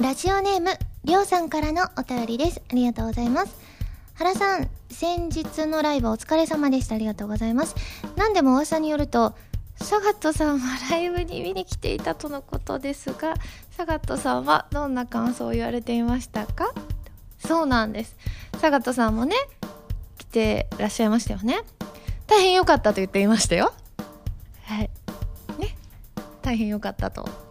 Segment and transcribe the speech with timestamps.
[0.00, 0.70] ラジオネーム
[1.02, 2.62] りょうさんからのお便りです。
[2.70, 3.56] ありがとうございます。
[4.14, 6.94] 原さん先日のライブお疲れ様でした。
[6.94, 7.74] ありがとうございます。
[8.14, 9.34] 何でも噂によると
[9.74, 13.34] サガットさんはライブに見に来ていたとのことですが
[13.72, 16.72] サガットさんはどんな感想を言われていましたか？
[17.40, 18.16] そうなんです。
[18.58, 19.34] サガットさんもね
[20.16, 21.58] 来てらっしゃいましたよね。
[22.28, 23.74] 大変良かったと言っていましたよ。
[24.62, 24.90] はい。
[25.58, 25.76] ね。
[26.40, 27.47] 大変良かったと。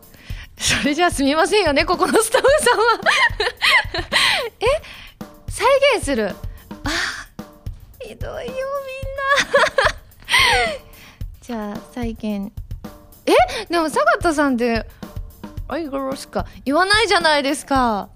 [0.57, 2.85] それじゃあすみませんよねここのスタッフさんは。
[4.59, 4.65] え
[5.49, 6.35] 再現する。
[6.83, 7.27] あ
[8.01, 8.57] ひどいよみんな。
[11.41, 12.51] じゃあ再現。
[13.25, 13.33] え
[13.69, 14.85] でも坂田さんって
[15.67, 16.45] アイゴロしか。
[16.65, 18.09] 言わないじゃないですか。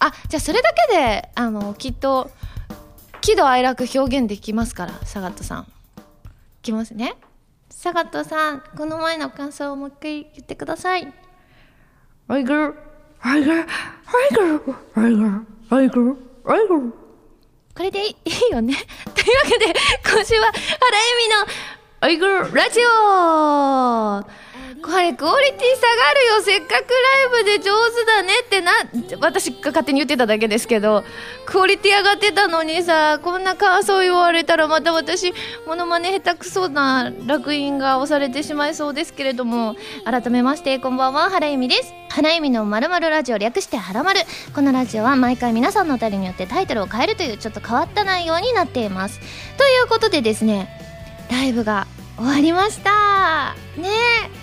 [0.00, 2.30] あじゃあそれだけであのきっと
[3.20, 5.62] 喜怒哀楽表現できますからサガットさん。
[5.62, 5.66] い
[6.62, 7.16] きますね。
[7.70, 11.29] サガットさんこの前の感想をもう一回言ってください。
[12.30, 12.72] アイグ
[13.22, 13.64] アイグアイ
[14.62, 16.16] グアイグアイグ
[16.46, 16.94] アイグ
[17.74, 18.72] これでいいよね。
[19.16, 21.46] というわけで今週は原由美の
[22.02, 24.39] アイグラジオ。
[24.82, 26.42] これクオリティ下がるよ。
[26.42, 28.72] せっかくライブで上手だねってな
[29.20, 31.04] 私が勝手に言ってただけですけど
[31.44, 35.34] クオリティ上がってたのにさこんな感想言われたらまた私
[35.66, 39.76] モノマネ下手くそな楽印が押されてしまいそうですけれども。
[40.04, 41.30] 改めましてこんばんは。
[41.30, 41.92] 原由美です。
[42.10, 44.20] 原由美のまるまるラジオ略してはらまる。
[44.54, 49.20] このラジオは毎回皆さんのお便りによってタイトルを変えるというちょっと変わった内容になっています。
[49.56, 50.68] ということでですね
[51.30, 51.86] ライブが
[52.16, 53.54] 終わりました。
[53.76, 54.39] ね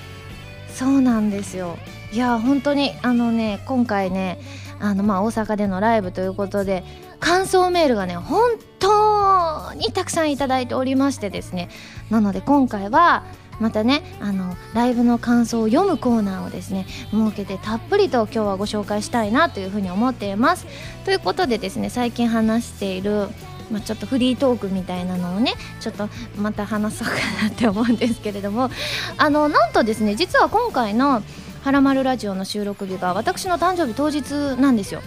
[0.78, 1.76] そうなんですよ。
[2.12, 4.40] いや本当にあのね今回ね
[4.80, 6.84] あのまあ大阪でのライブということで
[7.20, 11.70] 感想メールがね本当にたくさんいただいておりましてですね。
[12.12, 13.24] なので今回は
[13.60, 20.68] またねあのライブの感想を読むコーナーをですね設けてたっぷりと今日はご紹介したいなというふうに思っています。
[21.06, 23.30] ということでですね最近話している
[23.72, 27.14] まあ、ちょっとフリートークみたいなのをねちょっとまた話そうか
[27.44, 28.70] なって思うんですけれども。
[29.18, 31.22] あのなんとですね実は今回の
[31.64, 35.02] 「はらまるラジオ」の収録日が私の誕生日当日なんですよ。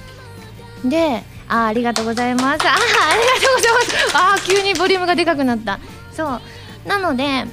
[0.85, 2.45] であありがとうございます。
[2.45, 4.17] あありがとうございます。
[4.17, 5.79] ああ急にボリュームがでかくなった。
[6.15, 6.41] そう。
[6.87, 7.47] なので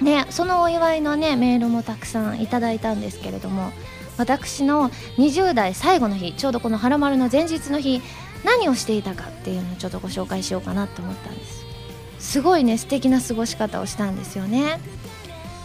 [0.00, 3.72] ねそのお祝いのねメールもたくさんいただいたんですけれども
[4.16, 8.02] 私の20代最後の日ちょうどこの「はらまる」の前日の日
[8.44, 11.64] 何をしていたかっていうのをちょっとご紹介しようかなと思ったんです。
[12.18, 14.78] すごいね素敵な過ごし方をしたんですよね。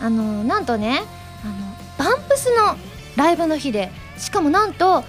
[0.01, 1.01] あのなんとね
[1.43, 2.75] あのバンプスの
[3.15, 5.03] ライブの日でしかもなんと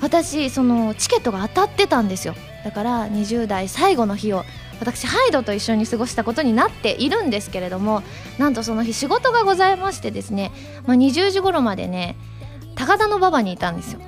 [0.00, 2.34] 私そのチケットが当たってたんですよ。
[2.64, 4.44] だから20代最後の日を
[4.80, 8.02] 私ハイドと一緒に過ごしたことになっているんですけれども
[8.38, 10.50] なんとその日仕事がございましてですね、
[10.86, 12.16] まあ、20時頃までね
[12.74, 14.00] 高田馬場にいたんですよ。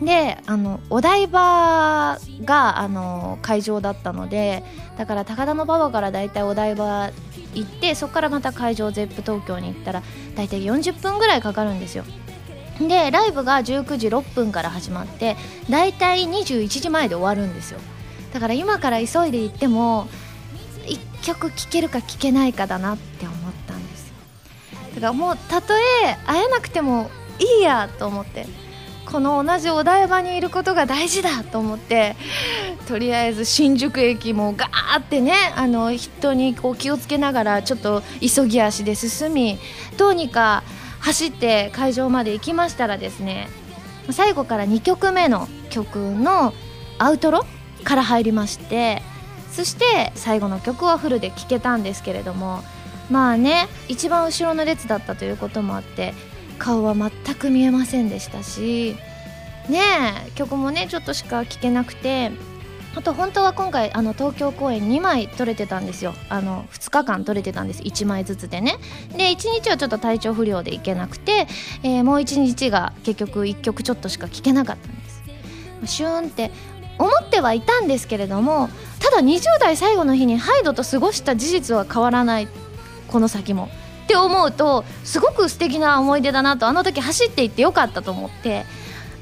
[0.00, 4.62] であのお台場があの会場だったので
[4.96, 7.10] だから高田馬場からだいたいお台場
[7.54, 10.02] 行ってそこからまた会場 ZEP 東京に行ったら
[10.36, 12.04] だいたい40分ぐらいかかるんですよ。
[12.80, 15.36] でライブが19時6分から始まって
[15.68, 17.80] だいたい21時前で終わるんですよ。
[18.32, 20.08] だから今から急いで行っても
[20.86, 24.14] 1曲聴けるか聴けないかだなって思ったんですよ。
[24.94, 25.74] だからもうたと
[26.04, 28.46] え会えなくてもいいやと思って。
[29.10, 32.16] この同じお台場にいることが大事だと思って
[32.86, 39.58] とりあえず新宿駅もガーってねあの人にこう気をつけながらちょっと急ぎ足で進み
[39.96, 40.62] どうにか
[41.00, 43.48] 走って会場まで行きましたらですね
[44.10, 46.52] 最後から2曲目の曲の
[46.98, 47.46] アウトロ
[47.84, 49.02] から入りまして
[49.50, 52.62] そして最後の曲はフルで聴けたんですけれども
[53.10, 56.14] まあね一番後ろの列だったということもあって
[56.60, 58.94] 顔は全く見えませんでしたし
[59.68, 59.80] ね
[60.28, 62.30] え曲もねちょっとしか聴けなくて
[62.94, 66.12] あと本当は今回あの東京公演2枚撮れてたんですよ。
[66.28, 67.82] あの2日間撮れてたんです。
[67.82, 68.78] 1枚ずつでね。
[69.16, 71.46] で1日はちょっと体調不良で行けなくて、
[71.84, 75.22] えー、もう1日が結局1曲ちょっとしか聴けなかったんです。
[75.96, 76.50] シューンって
[76.98, 78.68] 思ってはいたんですけれども
[78.98, 82.48] ただ20代最後の日にハイドと過ごした事実は変わらない。
[83.06, 83.68] この先も。
[84.10, 88.66] って思うとすごく素敵な思い出だなとあの時走っていってよかったと思って。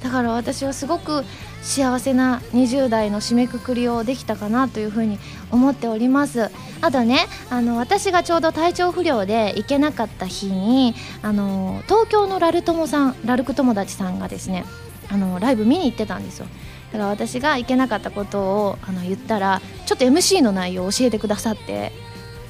[0.03, 1.25] だから私はすごく
[1.61, 5.19] 幸せな20代の締めくくりをできたかなというふうに
[5.51, 6.51] 思っております。
[6.81, 14.65] あとねあの私がちょうど体調不良で行けなかった日にあの東京のラル友さんラルク友達さんがですね
[15.11, 16.47] あのライブ見に行ってたんですよ。
[16.93, 21.93] だから私が行けなかったことをあの言ったらちょっと MC の内容を教えてくださって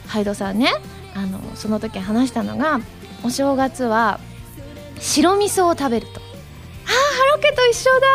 [0.06, 0.70] ハイドさんね。
[1.19, 2.81] あのその時話したのが
[3.25, 4.20] お正月は
[5.00, 8.06] 白味噌を食べるとああ腹ロケと一緒だ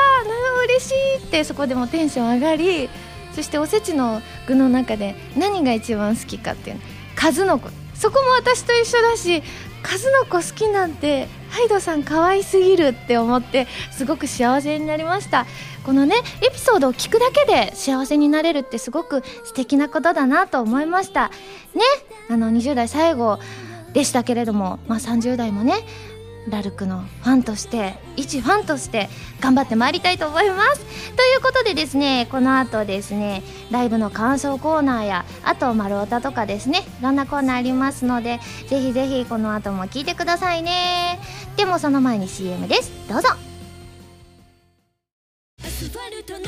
[0.66, 1.18] 嬉しい!
[1.18, 2.90] ってそこでもテンション上がり
[3.34, 6.80] そしておせちの具の中で何が一番好きかっていう
[7.16, 9.44] 数の子そこも私と一緒だし
[9.82, 15.46] 数の子好きなんてハイドさん可愛すぎるって思ってすごく幸せになりました。
[15.86, 21.30] このねエピソードを聞くだけで幸せになれるってすごく素敵なことだなと思いました。
[21.30, 21.82] ね
[22.30, 23.40] あの20代最後
[23.94, 25.86] でしたけれどもまあ30代もね
[26.50, 29.08] ラルクのファンとして一ファンとして
[29.40, 30.82] 頑張ってまいりたいと思います。
[31.16, 41.20] ということでですねこの後ですねライブの感想コーナーやあと丸太とかですねいろんなコーナーありますのでぜひぜひこの後も聞いてくださいね。
[41.56, 42.92] でもその前に CM です。
[43.08, 43.53] どうぞ。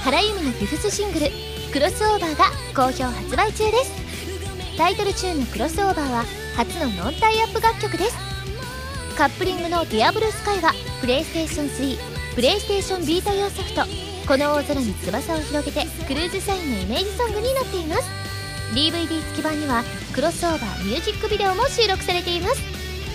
[0.03, 1.27] 原由美のフィフスシングル
[1.73, 2.45] 「クロスオーバー」が
[2.75, 3.91] 好評発売中です。
[4.77, 6.25] タイトルチューンの「クロスオーバー」は
[6.55, 8.17] 初のノンタイアップ楽曲です。
[9.17, 11.97] カップリングの「ディアブルスカイはプレイステーション3
[12.35, 13.85] プレイステーションビータ用ソフト
[14.27, 18.03] 「この大空に翼を広げて」 CRUISE SIGN のイメージソングになっています。
[18.73, 19.83] DVD 付き版には
[20.13, 22.61] クロスオーバーミュージックビデオも収録されています。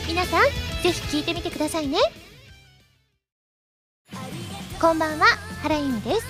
[0.07, 0.45] 皆さん
[0.83, 1.99] ぜひ聴いてみてくださいね。
[4.81, 5.50] こんばんは。
[5.63, 6.27] 原由実です。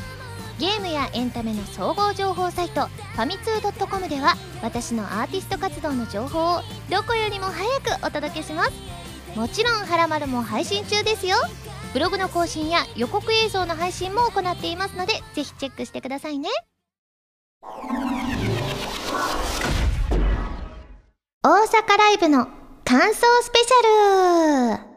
[0.58, 6.60] ゲームやエンタメの総合情報サイトファミツー .com では私のアーティスト活動の情報を
[6.90, 8.72] どこよりも早くお届けします。
[9.34, 11.36] もちろん「はらまる」も配信中ですよ。
[11.92, 16.48] ブログの更新や予告映像の配信も行っていますのでぜひチェックしてくださいね。
[21.42, 22.48] 大阪ライブの
[22.84, 24.89] 感想スペシャル。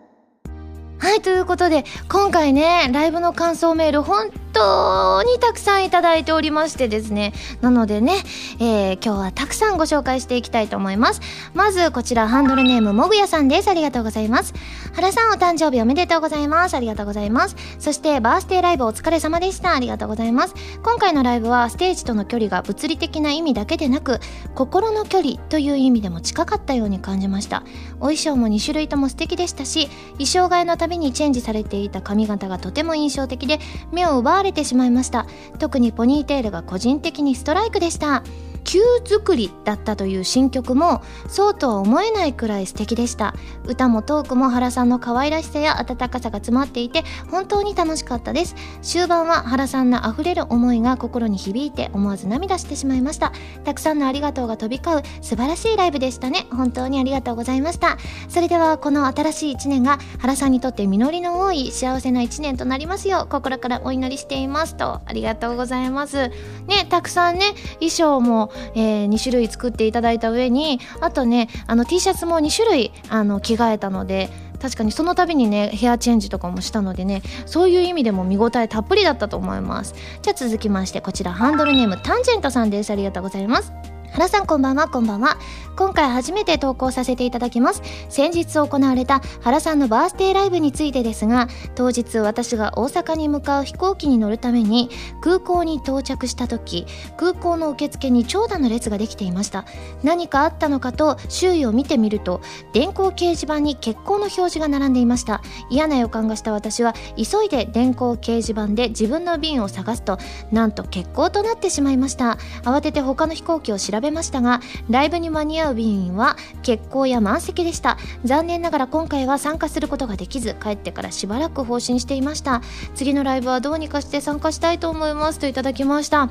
[1.04, 7.34] はい、ということで、今回ね、ライブの感想メール、本当にたくさんいただいておりましてですね。
[7.62, 8.14] なのでね、
[8.60, 11.22] えー、今日はたくさんご紹介していきたいと思います。
[11.54, 13.68] まず、こちら、ハンドルネーム、もぐやさんです。
[13.68, 14.54] ありがとうございます。
[14.94, 16.76] 原さん、お誕生日おめでとうございます。
[16.76, 17.56] ありがとうございます。
[17.80, 19.74] そして、バースデーライブお疲れ様でした。
[19.74, 20.54] ありがとうございます。
[20.84, 24.20] 今回のライブは、ステージとの距離が物理的な意味だけでなく、
[24.54, 27.64] 心の距離という意味でも近かったように感じました。
[27.98, 29.90] お衣装も2種類とも素敵でしたし、
[30.20, 33.60] 衣装替えのたびにチェンジされていた髪型がとても印象的で
[33.92, 35.26] 目を奪われてしまいました。
[35.60, 38.24] 特にポニーテールが個人的にストライクでした。
[38.64, 43.34] 旧作りだったという新曲もそうとは思えないくらい素敵でした。
[43.66, 48.56] 歌もトークも原さんの可愛らしさや温かさが詰まっていて本当に楽しかったです。
[48.82, 53.32] 終盤は原さんの溢れる思いが心に響いて思わず涙してしまいました。
[53.64, 56.48] たくさんのありがとうが飛び交う素晴らしいライブでしたね。
[56.52, 57.98] 本当にありがとうございました。
[58.30, 66.30] それではこの新しい1年が原さんにとって実りの多い幸せな1年となりますよう心からお祈りしていますとありがとうございます。
[66.68, 74.30] ねたくさんね衣装もえー、2種類作っていただいた上にあとねあの T シャツも2種類あの着替えたので
[74.62, 79.94] 確かにその度にねヘアチェンジとかもしたのでねそういう意味でも見応えたっぷりだったと思います。
[80.22, 82.92] じゃあ続きましてこちらハンドルネームタンジェントさんです。
[82.92, 83.93] ありがとうございます。
[84.14, 85.40] 原さんこんばんはこんばんは。
[85.76, 87.82] 今回初めて投稿させていただきます。
[88.10, 96.86] 先日行われた原さんのバースデーライブについてですが当日私が大阪に向かう飛行機に乗るために空港に到着した時
[97.18, 99.66] 空港の受付に長蛇の列ができていました。
[100.04, 105.42] 何かあったのかと周囲を見てみると電光掲示板に欠航の表示が並んでいました。
[105.72, 110.20] 嫌な予感がした私は急いで電光掲示板で自分の便を探すと
[110.52, 112.38] なんと欠航となってしまいました。
[112.62, 117.98] 慌てて他の飛行機を調べべましたがライブに間に合う便は欠航や満席でした。
[118.24, 122.62] 残念ながら今回は参加することができず帰ってからしばらく放心していました。
[122.96, 126.30] 次のライブはどうにかして参加したいと思いますといただきました。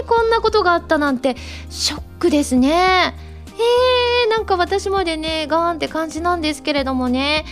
[0.00, 1.36] えー、こんなことがあったなんて
[1.70, 3.14] ショックですね。
[3.60, 7.44] えー、なんか私までねガーンって感じなんですけれどもね。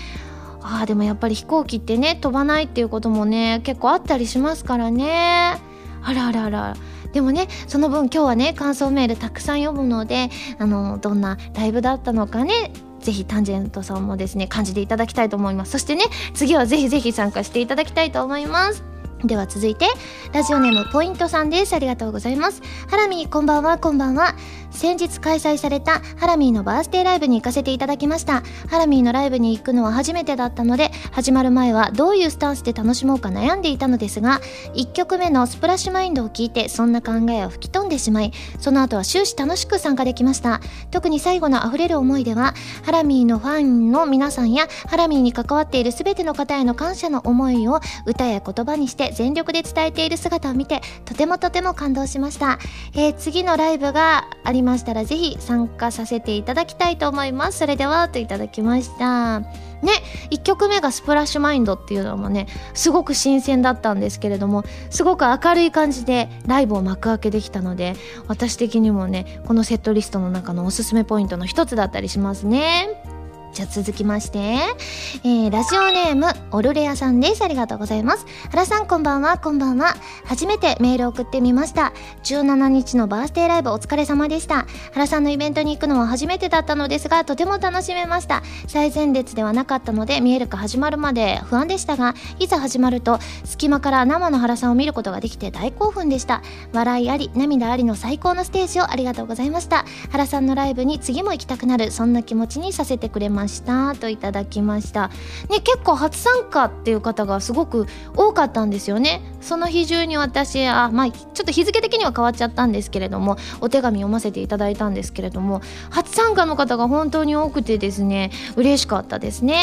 [0.62, 5.59] ああでもやっぱり飛行機ってね飛ばないっていうこともね結構あったりしますからね。
[6.02, 6.76] あらあらあら。
[7.16, 12.70] でもねその分今日はね感想メールたくさん読むのであのどんなライブだったのかね
[13.00, 15.73] ぜひタンジェントさんもですね感じていただきたいと思います。
[15.73, 16.04] そしてね
[16.35, 18.85] 次はぜひぜひ参加していただきたいと思います。
[19.25, 19.87] では続いて
[20.35, 21.73] ラジオネームポイントさんです。
[21.73, 22.61] ありがとうございます。
[22.90, 24.35] ハラミこんばんはこんばんは。
[24.76, 28.42] 先日開催されたハラミーのバースデーライブに行かせていただきました。
[28.68, 34.40] ハラミーのライブに行くのは初めてだったので始まる前はどういうスタンスで楽しもうか悩んでいたのですが
[34.75, 40.61] 1曲目のスプラッシュマインドを聞いてそんな考えは吹き飛んでしまいその後は終始楽しく参加できました。
[40.90, 42.54] 特に最後の溢れる思いでは
[42.85, 52.59] ハラミーのファンの皆さんやハラミーに関わっている全ての方への感謝の思いを歌や言葉にして全力で伝えている姿を見てとてもとても感動しました、
[52.95, 57.58] えー、次のライブがありましたらぜひ参加させていただきたいと思います。
[57.58, 59.40] それではといただきました。
[59.40, 59.92] ね
[60.30, 67.94] 1曲目がスプラッシュマインドっていうのもねすごく新鮮だったんですけれどもすごく明るい感じでライブを幕開けできたので
[68.26, 73.15] 私的にもねこのセットリストの中のおすすめポイントの一つだったりしますね。
[73.56, 77.42] じゃあ続きまして、えー、ラジオネーム、オルレアさんです。
[77.42, 78.26] ありがとうございます。
[78.50, 79.94] 原さんこんばんは、こんばんは。
[80.26, 81.94] 初めてメール送ってみました。
[82.25, 84.66] 17日のバースデーライブお疲れ様でした。
[84.92, 88.42] 原さんのイベントに行くのは初めてだったのですが、とても楽しめました。
[88.66, 96.42] 最前列ではなかったので、見えるか始まるまで不安でしたが、いざ始まると、隙間から生の原さんを見ることができて大興奮でした。
[96.75, 99.86] 笑いあり、涙ありの最高のステージをありがとうございました。
[100.12, 103.45] 原さんのライブに次も行きたくなる、そんな気持ちにさせてくれました。
[103.46, 105.08] ましたといただきました。
[105.48, 107.86] ね結構初参加っていう方がすごく
[108.16, 109.22] 多かったんですよね。
[109.40, 119.60] その日中に私あまあちょっと日付的には変わっちゃったんですけれどもお手紙読ませていただいたんですけれども初参加の方が本当に多くてですね嬉しかったですね。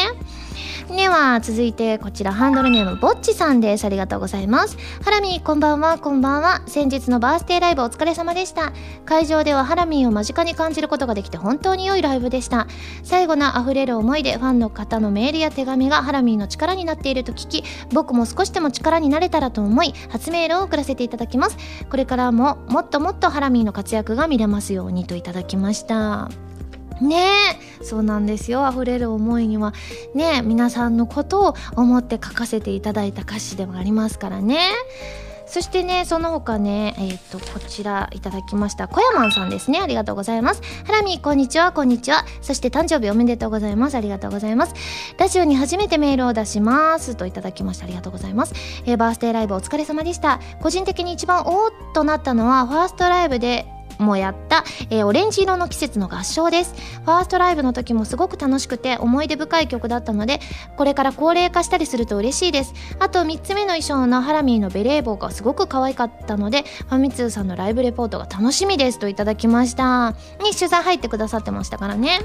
[0.96, 3.86] では続いてこちらハンドルネームぼっちさんです。
[3.86, 4.78] ありがとうございます。
[5.04, 5.98] ハラミーこんばんは。
[5.98, 6.62] こんばんは。
[6.68, 8.74] 先日のバースデーライブお疲れ様でした。
[9.06, 12.68] 会場ではハラミーを間近に感じることができて本当に良いライブでした。
[13.04, 21.58] 最後の溢れる思いでファンの方のメールや手紙がハラミーの力になっていると聞き僕も少しでも力になれたらと思い初メールを送らせていただきます。
[21.90, 26.30] これからももっともっとハラミーの活躍が見れますようにといただきました。
[27.02, 29.74] ねえそうなんですよ溢れる思いには
[30.14, 34.60] ね皆さんのことを思って書かせていただいた歌詞でもありますからね
[35.54, 38.88] そしてね、その他ね、えっ、ー、と、こちらいただきました。
[38.88, 39.80] 小山さんですね。
[39.80, 40.64] ありがとうございます。
[40.84, 42.26] ハラミ、こんにちは、こんにちは。
[42.42, 43.96] そして誕生日おめでとうございます。
[43.96, 44.74] ありがとうございます。
[45.20, 47.14] ラジオに初めてメールを出します。
[47.14, 47.86] といただきました。
[47.86, 48.56] ありがとうございます。
[48.86, 50.40] えー、バースデーライブお疲れ様でした。
[50.60, 53.68] 個人的に一番おーっとなったのは、ファーストライブで
[54.06, 56.74] もやった、えー、オレンジ色の季節の合唱です。
[57.06, 60.40] ファーストライブの時もすごく楽しくて思い出深い曲だったので
[60.78, 62.74] これから高齢化したりすると嬉しいです。
[63.00, 70.16] あと3つ目の衣装のハラミーのベレー帽がすごく可愛かったのでファミ通さんのライブレポートが楽しみですといただきました。
[70.44, 72.20] に取材入ってくださってましたからね。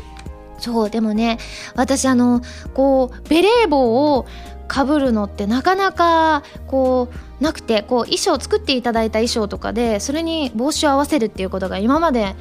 [0.59, 1.39] そうでもね
[1.77, 2.43] 私あの
[2.75, 4.27] こうベレー帽を
[4.67, 12.35] かぶるのってなかなかこうなくてこう衣装作っていただいた衣装とかでそれに帽子を合わせるっていうことが今まで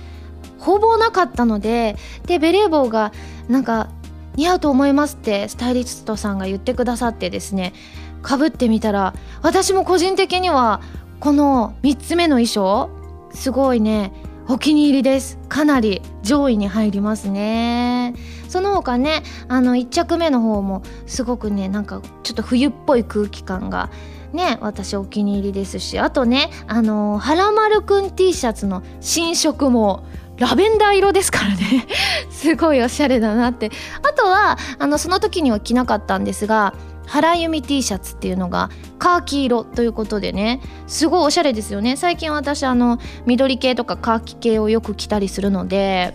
[0.59, 3.11] ほぼなかったのででベレー帽が
[3.47, 3.89] なんか
[4.35, 7.73] 似合うと思いますってスタイリストさんが言ってくださってですね
[8.21, 10.81] かぶってみたら私も個人的には
[11.19, 12.89] この3つ目の衣装
[13.33, 14.11] すごいね
[14.49, 15.37] お気に入りです。
[15.49, 18.13] かなり上位に入りますね。
[18.47, 23.89] その他ねあの1着目の方もすごくねなんかちょっと冬っぽい空気感が
[24.33, 30.03] ね私お気に入りですしあとねあのはらまるくん T シャツの新色も
[30.37, 31.87] ラベンダー色ですからね。
[32.29, 33.71] すごいおしゃれだなって。
[34.03, 36.75] あとはあのその時には着なかったんですが
[37.07, 38.69] 原由美 T シャツっていうのが
[38.99, 41.95] カーキ色ということでねすごいおしゃれですよね。
[41.97, 46.13] 最近私あの緑系とかカーキ系をよく着たりするので。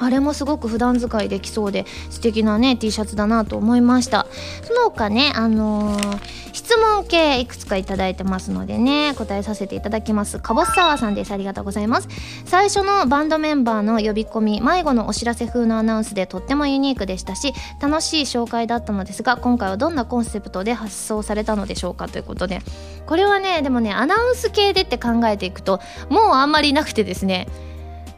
[0.00, 4.26] あれもすごく普段使いできそうで素敵なね T シャツだなと思いました。
[4.64, 6.18] その他ねあのー、
[6.52, 10.38] 質問系いくつか頂いてますのでね答えさせていただきます。
[10.38, 11.32] かぼすサワーさんです。
[11.32, 12.08] ありがとうございます。
[12.46, 22.62] 最初のバンドメンバーの呼び込み迷子のお知らせ風のアナウンスでとってもユニークでしたし楽しい紹介だったのですが今回はどんなコンセプトで発送されたのでしょうかということで。
[23.06, 27.48] これはねでもねアナウンス系でって考えていくともうあんまりなくてですね。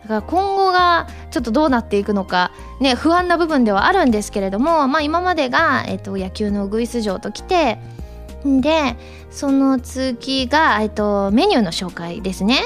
[0.02, 7.78] だから今後がちょっとどうなっていくのか、ね、不安な部分ではあるんですけれども、まあ、今までが、えっと、野球のウグイス嬢と来て
[8.44, 8.96] で
[9.30, 12.60] その次が、えっと、メニューの紹介ですね。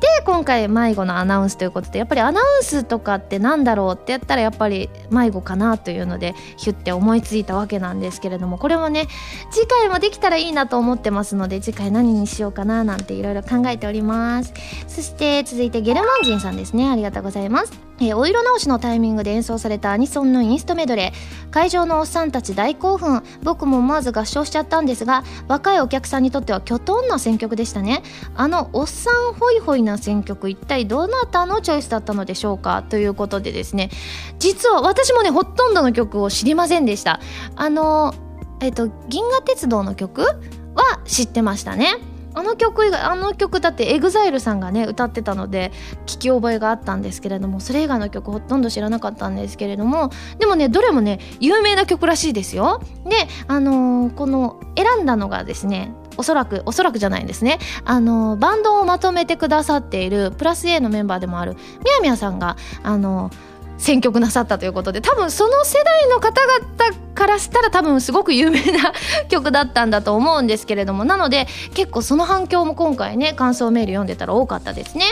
[0.00, 9.06] で今回迷子のアナウンスということでやっぱりアナウンスとかってなんだろうってやったらやっぱり迷子かなというのでヒュッて思いついたわけなんですけれどもこれもね
[9.50, 14.52] 次回もできたらいいなと思ってますので次回何にしようかななんていろいろ考えております。
[14.86, 16.90] そして続いてゲルマン人さんですね。
[16.90, 17.85] ありがとうございます。
[17.98, 21.50] えー、お色直しのタイミングで演奏されたアニソンのインストメドレー。
[21.50, 23.22] 会場のおっさんたち大興奮。
[23.42, 28.02] 僕も思わず合唱しちゃったんですが若いお客さんにとってはきょとんな選曲でしたね。
[28.34, 32.82] あのおっさんホイホイな選曲一体どなたのチョイスだったのでしょうか？
[32.82, 33.90] ということでですね。
[34.38, 37.20] 実は私もねほとんどの曲を知りませんでした。
[37.54, 38.14] あの
[38.60, 41.96] えっ、ー、と銀河鉄道の曲は知ってましたね。
[42.36, 45.72] あの曲以外あの曲だって EXILE さんがね歌ってたので
[46.04, 52.82] 聞き覚えがあったんですけれどもそれ以外の曲ほとんど知らなかったんですけれどもでもねどれもね有名な曲らしいですよ。
[53.06, 53.16] で
[53.48, 57.58] あのー、この選んだのがですねおそらくおそらくじゃないんですね。
[57.86, 61.58] あのバンドをまとめてくださっているプラス A のメンバーでもあるみ
[61.90, 63.30] やみやさんがあの
[63.78, 68.92] 選曲なさったということで多分その世代の方々からしたら多分すごく有名な
[69.28, 75.04] 曲だったんだと思うんですけれどもなので結構その反響も今回ね感想メール読んでたら多かったですね。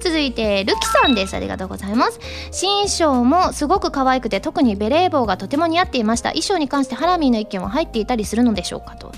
[0.00, 1.34] 続いてルキさんです。
[1.34, 2.20] ありがとうございます。
[2.50, 6.30] 新衣装もすごく可愛くて特にベレー帽がとても似合っていました。
[6.30, 9.12] 衣装に関してハラミーの意見は入っていたりするのでしょうかと。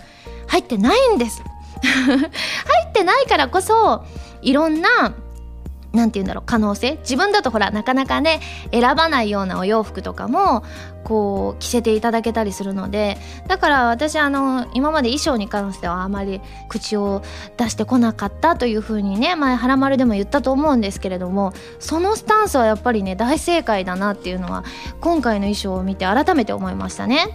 [0.47, 1.43] 入ってないんです。
[1.83, 2.17] 入
[2.89, 4.05] ってないからこそ
[4.43, 5.15] いろんな
[5.93, 6.99] なんて言うんだろう可能性？
[7.01, 10.63] 自分だとほらなかなかね選ばないようなお洋服とかも
[11.03, 13.17] こう着せていただけたりするので
[13.49, 17.23] だから私あの今まで衣装に関してはあまり口を
[17.57, 24.65] 出してこなかったというふうにね前原丸でも言ったと思うんですけれどもそのスタンスはやっぱりね大正解だなっていうのは
[25.01, 27.27] 今回の衣装を見て改めて思いましたね。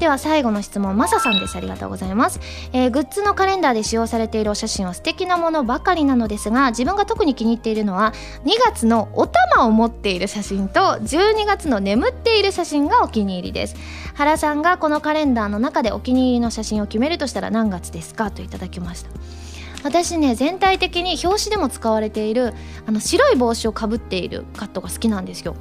[0.00, 1.56] では最後の質問マサさんです。
[1.56, 2.40] ありがとうございます、
[2.72, 8.14] えー、グッズのカレンダーで使用されているお写真は素敵なものばかりなのですが自分が特に気に入っているのは
[8.44, 13.76] 2月のお玉を持っている写真と12月の眠っている写真がお気に入りです。
[14.14, 19.10] 原さんがこのカレンダーの中でお気に入りの写真を決めるとしたら何月ですかといただきました。
[19.82, 22.54] 私ね全体的に表紙でも使われている
[22.86, 25.56] あの白い帽子をかぶっているカットが好きなんですよ。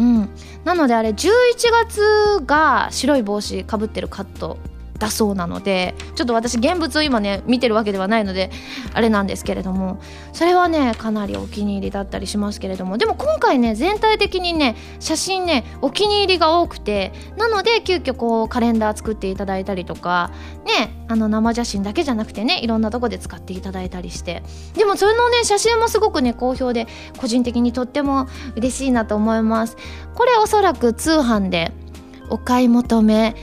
[0.00, 0.28] うん、
[0.64, 1.26] なのであれ11
[1.70, 4.56] 月が白い帽子かぶってるカット
[5.00, 8.50] だそうなのでちょっと私現物を今ね見てるわけではないので
[8.92, 10.00] あれなんですけれども
[10.32, 20.30] それはねかなりお気に入りだったりしますけれどもでも今回ね全体的にね写真ねお気に入りが多くてなので急遽こうカレンダー作っていただいたりとか
[20.66, 24.42] ねあの生写真だけじゃなくてねいろんなとこで使っていただいたりして
[24.74, 29.76] でもそれのね写真もすごくね好評で個人的にとっても嬉しいなと思います。
[30.14, 31.72] これおそらく通販で
[32.28, 33.34] お買い求め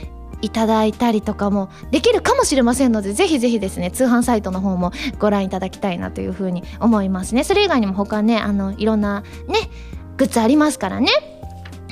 [0.42, 7.44] いただいたりとかもできるかもしれませんのでぜひぜひですね通販サイトの方もご覧いただきたいなというふうに思いますね。
[7.44, 9.70] それ以外にも他ねあのいろんなね
[10.16, 11.08] グッズありますからね。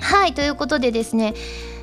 [0.01, 1.35] はいということでですね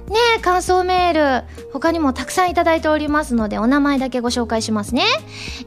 [0.10, 5.04] ねえ感想メール他にもたくさんいただいておりますのでお名前だけご紹介しますね。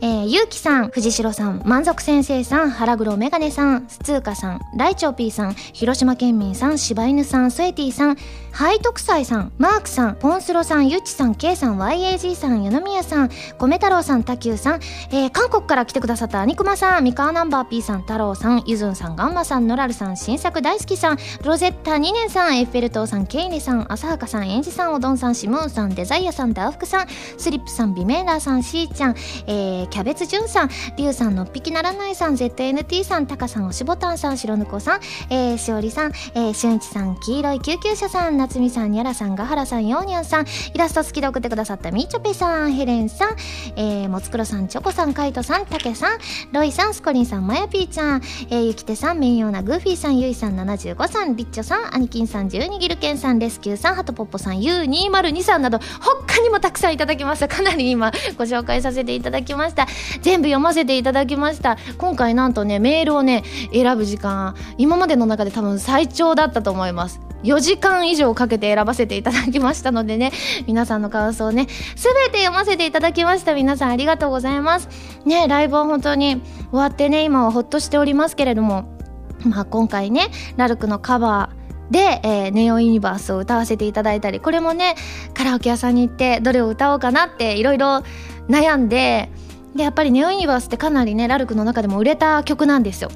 [0.03, 8.17] えー、ゆうきさん藤代さん満足先生さん腹黒メガネさんスツーカさんライチョウピーさん広島県民さん柴犬さんスエティさん
[8.57, 14.81] ハイトクサイさんマークさんポンスロさんゆっちさんケイさん YAG さん与宮さん米太郎さんタキューさん、
[15.13, 29.17] えー、韓国から来てくださったアニクマさん三河ナンバー P さん太郎さんゆずんさんガンマさんノラルさん新作大好きさんロゼッタ2年さんエッフェル塔さんケイネさん浅はかさんエンジさんおどんさんシムーンさんデザイアさんダウフクさんスリップさんビメーラーさんシーちゃん、
[29.49, 43.37] えー、キャベツジュンさんリュウさんのっぴきならないさん ZNT さんタカさんおしぼたんさん白ぬこさん、えー、しおりさん、えー、しゅんいちさん黄色い救急車さん夏美さんにゃらさんさん、ガハラさん、ヨーニャンさん、イラスト好きで送ってくださったみちょぺさん、ヘレンさん、
[43.77, 46.19] えー、もつくろさん、チョコさん、カイトさん、たけさん、
[46.53, 57.49] ロイさん、スコリンさん、まやぴーちゃん、えー、ゆきてさん、めんようなグーフィーさん、ゆいさん、75さん、リッチョさん、アニキンさん、12ギルケンさん、レスキューさん、ハトポッポさん、U202 さんなど、他にもたくさんいただきました。
[57.49, 59.87] かなり今、ご紹介させていただきました。
[60.23, 61.79] 全部読ませていただきました。
[61.99, 67.26] 今回なんとね、メールをね、選ぶ時間、今までの中で多分最長だったと思います。
[67.43, 70.33] 4時間以上かけて選ばせていただきましたのでね、
[70.67, 73.55] 皆さんの感想ね、すべて読ませていただきました。
[73.55, 74.89] 皆さんありがとうございます。
[75.25, 78.89] ね、ライブは本当に終わってね、今はほっとしておりますけれども、
[79.45, 84.97] まあ今回ね、ラルクのカバー、で、えー、ネオユニバースを歌わせていただいたり、これもね、
[85.35, 88.03] カラオケ屋さんに行ってどれを歌おうかなっていろいろ
[88.49, 89.31] 悩んで、
[89.75, 93.11] で、やっぱりネオユニバースってかなりね、ラルクの中でも売れた曲なんですよ。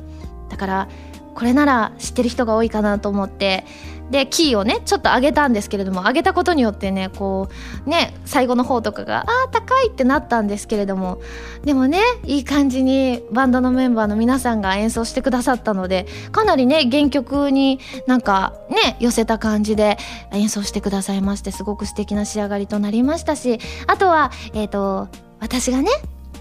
[0.48, 0.88] だから、
[1.34, 3.64] これなら知ってる人が多いかなと思って、
[4.10, 7.48] でキーをねちょっと上げたんですけれども上げたことによってねこ
[7.86, 11.20] うね最後の方とかがああ高いってなったんですけれども
[11.64, 19.96] でもねいい感じにバンドのメンバーの皆さんが演奏してくださったのでかなりね原曲になんかね寄せた感じで
[20.32, 25.08] 演奏してくださいましてすごく素敵な仕上がりとなりましたしあとはえっ、ー、と
[25.40, 25.90] 私がね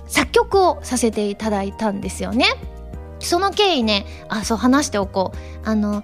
[0.07, 2.45] 作曲をさせていただいたんですよね。
[3.19, 5.37] その経緯ね、あ、そう話しておこう。
[5.67, 6.03] あの、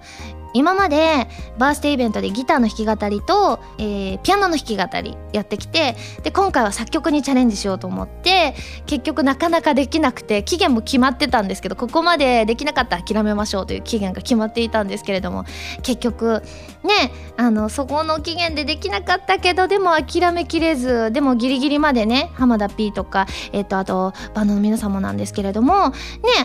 [0.55, 15.43] 今までバースデーイベントでギターの弾き語りと、えー、ピアノの弾き語りやってきてで今回は作曲にチャレンジしようと思って結局なかなかできなくて期限も決まってたんですけどここまでできなかったら諦めましょうという期限が決まっていたんですけれども
[15.83, 16.41] 結局
[16.83, 25.95] ねあのそこの期限でできなかったけどでも諦めきれずでもギリギリまでね浜田 P とか、えっ、ー、とあとバンドの皆さんもなんですけれどもね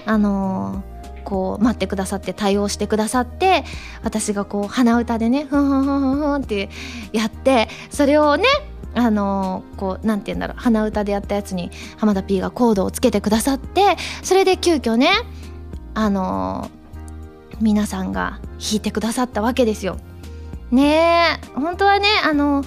[0.05, 0.90] あのー
[1.31, 3.65] こう待ってくださって対応してくださって
[4.03, 6.69] 私がこう鼻歌でねふんふんふんふんふんって
[7.13, 8.45] やってそれをね
[8.93, 15.11] あの、こうなんて言うんだろう鼻歌でやったやつに浜田 P がコードをつけてくださってそれで急遽ね
[15.95, 16.69] あの、
[17.61, 19.99] 皆さんが弾いてくださったわけですよ。
[20.73, 22.65] ねえ本当はねあの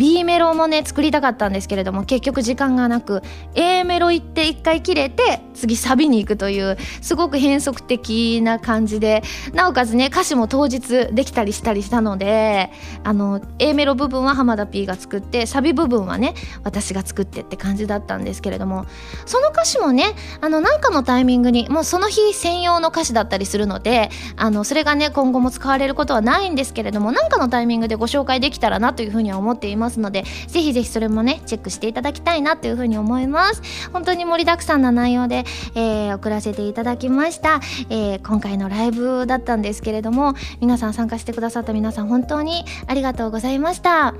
[0.00, 3.20] B メロもね作りたかったんですけれども結局時間がなく
[3.54, 12.70] A メロ行って一回切れて次サビに行くというすごく変則的な感じでなおかつね歌詞も当日できたりしたりしたので
[13.04, 16.32] あの A メロ部分は浜田 P が作ってサビ部分はね
[16.64, 18.86] 私が作ってって感じだったんですけれども
[19.26, 29.89] その歌詞もねあのなんかのタイミングにもうその日専用の歌詞だったりするのであのそれがね今後も使われることはないんですけれどもなんかのタイミングでご紹介できたらなというふうには思っています。
[29.90, 33.62] ますのでぜひぜひそれもねチェックしていただきたいなというふうに思います。
[33.92, 44.10] 本当に盛りだくさんな内容で、えー、送らせていただきました、えー、今回のライブだったんですけれども皆さん参加してくださった皆さん本当にありがとうございました。
[44.10, 44.16] ん？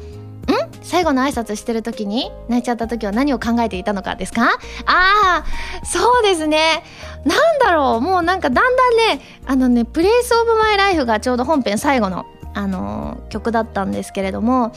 [0.82, 4.44] 最後の挨拶してる時に泣いちゃった時は何を考えていたのかですか？
[4.86, 5.44] ああ
[5.84, 6.82] そうですね。
[7.24, 8.00] なんだろう。
[8.00, 14.72] もうなんかだんだんねあのね「プレイスオブマイライフがちょうど本編最後の、あのー、曲だったんですけれども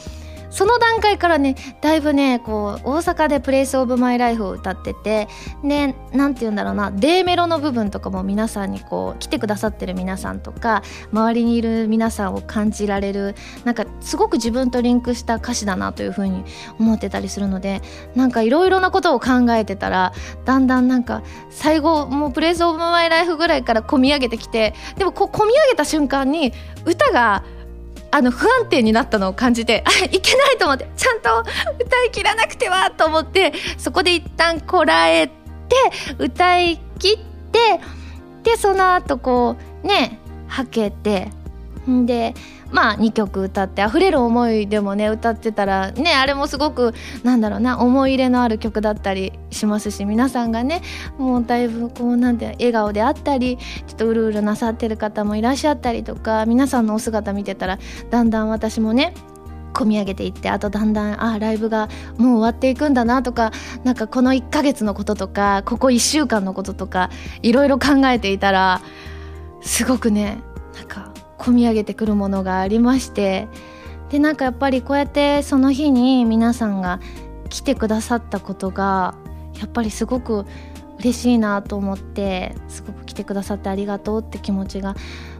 [0.54, 5.26] その段階からねだいぶねこう大阪で「プレイスオブマイライフを歌ってて
[5.64, 16.44] で何て言うんだろうな D メロの部分とかも皆さんにこう来てくださってる皆さんとか周りにいる皆さんを感じられるなんかすごく自分とリンクした歌詞だなというふうに
[16.78, 17.82] 思ってたりするので
[18.14, 20.12] なんかいろいろなことを考えてたら
[20.44, 26.52] だんだんなんか最後もう「プレイスオブマイライフぐらいから込み上げてきてでもこう込み上げた瞬間に
[26.84, 27.42] 歌が
[28.14, 31.40] あの不安定になったのを感じてあいけないと思ってちゃんと
[31.84, 35.32] 歌い切らなくてはと思ってそこで一旦こらえて
[36.20, 37.18] 歌い切っ
[37.50, 37.80] て
[38.44, 41.32] でその後こうねはけて
[41.88, 42.34] で
[42.70, 50.82] まあ2曲歌って「溢れる思い」でもね歌ってたらねあれもすごくなんだろうな思い入れのある曲だったりしますし皆さんがね
[51.18, 57.78] もうだいぶこうなんて笑顔であったりちょっとうるうるなさってる方もいらっしゃったりとか皆さんのお姿見てたら
[58.10, 59.14] だんだん私もね
[59.74, 63.50] 込み上げていってあとだんだんあライブがもう終わっていくんだなとか
[63.82, 67.10] なんかこの1ヶ月のこととかここ1週間のこととか
[67.42, 68.80] いろいろ考えていたら
[69.60, 70.38] すごくね
[70.76, 71.03] なんか
[71.38, 73.48] 込み上げてくるものがありまして
[74.10, 77.00] でなんかやっぱりこうやってその日に皆さんが
[77.48, 79.14] 来てくださったことが
[79.58, 80.44] やっぱりすごく
[80.98, 84.94] 嬉しいなと思ってすごく来てくださってありがとうって気持ちが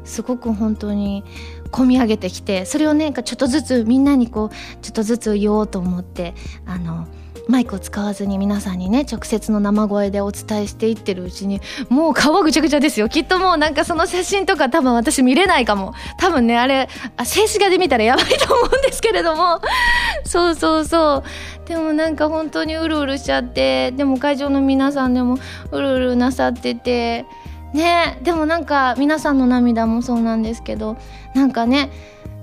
[0.04, 1.24] すごく本当に
[1.70, 6.34] 込み上げてきてそれをねちょっとずつみんなにこうちょっとずつ言おうと思って
[6.66, 7.06] あの
[7.48, 13.08] マイクを使わずに皆さんにね直接の生声でお伝えしていってるうちにもう顔ぐちゃぐちゃですよ。
[13.08, 15.92] きっともうなんかその写真とか多分私見れないかも。
[16.18, 19.60] 多分ねあれあ静止画で見たらやばいと思うんですけれども。
[20.24, 21.22] そうそうそ
[21.64, 21.68] う。
[21.68, 23.92] でもなんか本当にうるうるしちゃって。
[23.92, 25.38] でも会場の皆さんでも
[25.70, 27.26] うるうるなさってて。
[27.74, 30.96] ねでもなんか皆さんの涙もそうなんですけど。
[31.34, 31.90] なんかね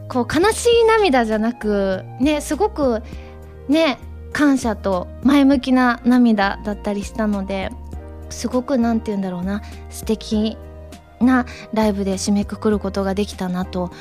[0.08, 3.02] こう悲しい涙じゃなくねすごく
[3.70, 3.98] ね
[4.34, 7.70] 感謝と前向きな涙だったりしたので
[8.30, 10.58] すごく何て言うんだろうな素敵
[11.20, 13.92] なライブで締めくくることができたなと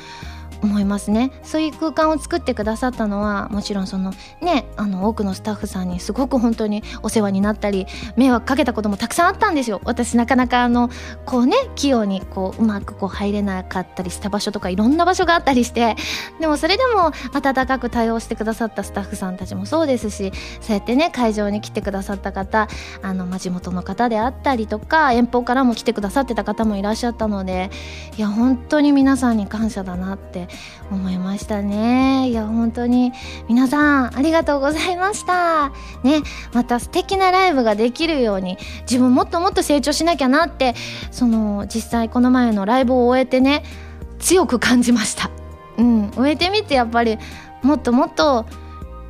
[0.63, 1.31] 思いますね。
[1.43, 9.81] そういう空間を作ってくださったのはもちろんそのねあの多くのスタッフさんにすごく本当にお世話になったり迷惑かけたこともたくさんあったんですよ。
[9.85, 10.89] 私なかなかあの
[11.25, 15.95] こうね器用にこううまくこう入れなかったりした場所とかいろんな場所があったりして
[16.39, 22.67] でもそれでも温かく対応してくださったスタッフさんたちもそうですしそうやってね会場に来てくださった方
[23.01, 27.69] あの、ま、地元の方であったりとか遠方からも来てくださってた方もいらっしゃったので
[28.17, 30.47] いや本当に皆さんに感謝だなって
[30.91, 32.29] 思いましたね。
[32.29, 33.13] いや本当に
[33.47, 35.69] 皆さんありがとうございました。
[36.03, 36.21] ね
[36.53, 40.75] また素敵なライブができるように自分もっともっと成長しなきゃなって
[41.11, 43.63] その実際この前のライブを終えてね
[44.19, 45.31] 強く感じました。
[45.77, 47.17] うん終えてみてやっぱり
[47.63, 48.45] もっともっと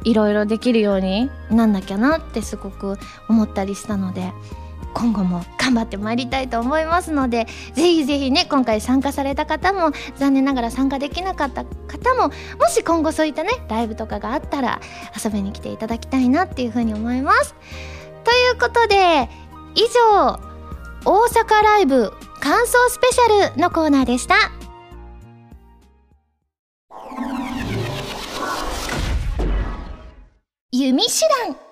[0.04, 4.32] いろいろできるようになんなきゃなってすごく思ったりしたので
[4.94, 14.82] 今後も頑張ってまいりたいと思いますのでぜひぜひね今回参加された方も残念ながら参加できなかった方ももし今後そういったねライブとかがあったら
[15.24, 17.56] 遊びに来ていただきたいなっていうふうに思います。
[18.24, 19.30] ということで
[19.76, 19.82] 以
[20.14, 20.40] 上
[21.06, 24.36] 大阪ライブ感想スペシャルのコーナーでした。
[30.74, 31.12] 弓手
[31.48, 31.71] 段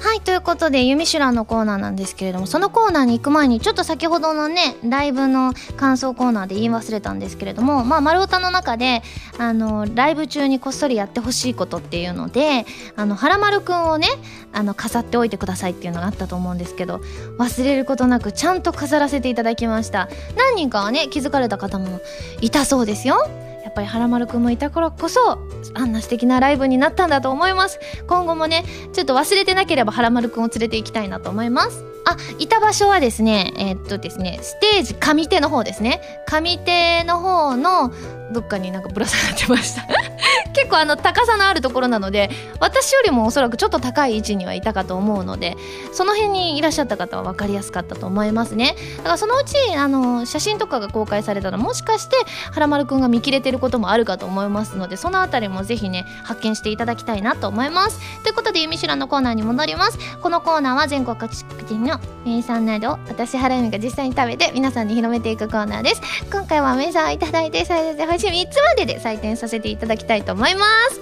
[0.00, 9.02] はいということで「ユミシュラン」のコーナーなんですけれどもそのコーナーに行く前にちょっと先ほどのねライブの感想コーナーで言い忘れたんですけれどもまあ丸太の中で
[9.38, 12.64] あのライブ中にこっそりやってほしいことっていうので
[12.96, 14.08] あのはらまるくんをね
[14.52, 17.00] あの飾っておいてくださいっていうのがあったと思うんですけど
[17.38, 20.08] 忘れることなくちゃんと飾らせていただきました。
[20.36, 22.00] 何人かはね気づかれた方も
[22.40, 23.28] いたそうですよ。
[23.68, 25.38] やっぱりはらまるくんもいたからこそ
[25.74, 27.78] あんな素敵なライブになったんだと思います。
[28.06, 31.84] 今後もねちょっと忘れてなければはらまるくんを連れて行きたいなと思います。
[32.06, 36.00] あいた場所はですねえー、っとですねステージ上手の方ですね。
[36.26, 37.92] 上手の方の
[38.32, 39.86] どっかになんかぶら下がってました。
[40.54, 45.56] 結構あの高さのあるところなので私よりもおそらくちょっと高い位置にはいたかと思うので
[45.92, 48.74] その辺にいらっしゃった方は分かりやすかったと思いますね。
[48.98, 52.16] だからそのうちあの写真とかが公開されたらもしかして
[52.52, 57.98] はらまるくんが見切れてることもあるかと思いますのでそのあたりもぜひね発見していただきたいなと思います。
[58.22, 59.98] ということで「ゆみしら」のコーナーに戻ります。
[60.22, 66.02] このコーナーは全国各地の名産などを私原由美が実際に食べて皆さんに広めていくコーナーです。
[66.30, 71.00] 今回は名産いただいて最大星3つまでで採点させていただきたいと思います。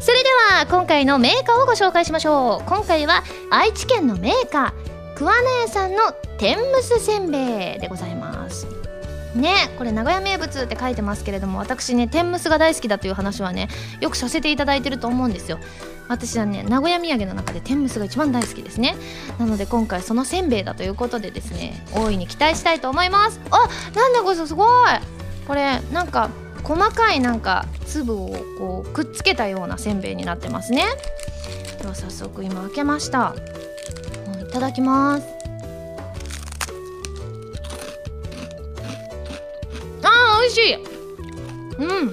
[0.00, 2.66] それでは今回のメーカーをご紹介しましょう。
[2.66, 5.98] 今回は愛知県のメーカー桑名さんの
[6.38, 8.66] 天むすせんべいでございます。
[9.34, 13.68] ねこれ名古屋名物って書いてますけれども私ね天むすが大好きだという話はね
[14.00, 15.58] よくさせていただいてると思うんですよ。
[16.08, 18.96] 私はね名古屋土産の中で天むすが一番大好きですね。
[19.38, 23.40] なので今回そのせんべいだということでですね大いに期待したいと思います。
[23.50, 25.20] あなんだこれすごい。
[25.46, 26.30] これなんか
[26.62, 30.84] 細かいなんか粒をこうくっつけたようなせんべいになってますね。
[31.80, 33.34] では早速今開けました。
[34.48, 35.26] いただきます。
[40.02, 40.74] あー美味しい。
[41.78, 42.12] うん。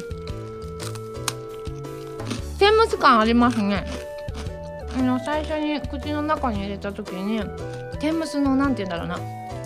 [2.60, 3.86] 天むす感ありますね。
[4.98, 7.42] あの最初に口の中に入れた時に
[8.00, 9.20] 天むすのなんて言うんだろうな。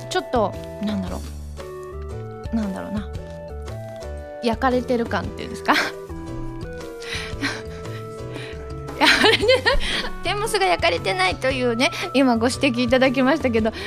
[0.09, 1.21] ちょっとなんだろ
[2.51, 2.55] う。
[2.55, 3.10] なんだろうな。
[4.43, 5.73] 焼かれてる感っていうんですか？
[10.23, 13.83] 天むすが焼かれてないというね今ご指摘いただきましたけどきっと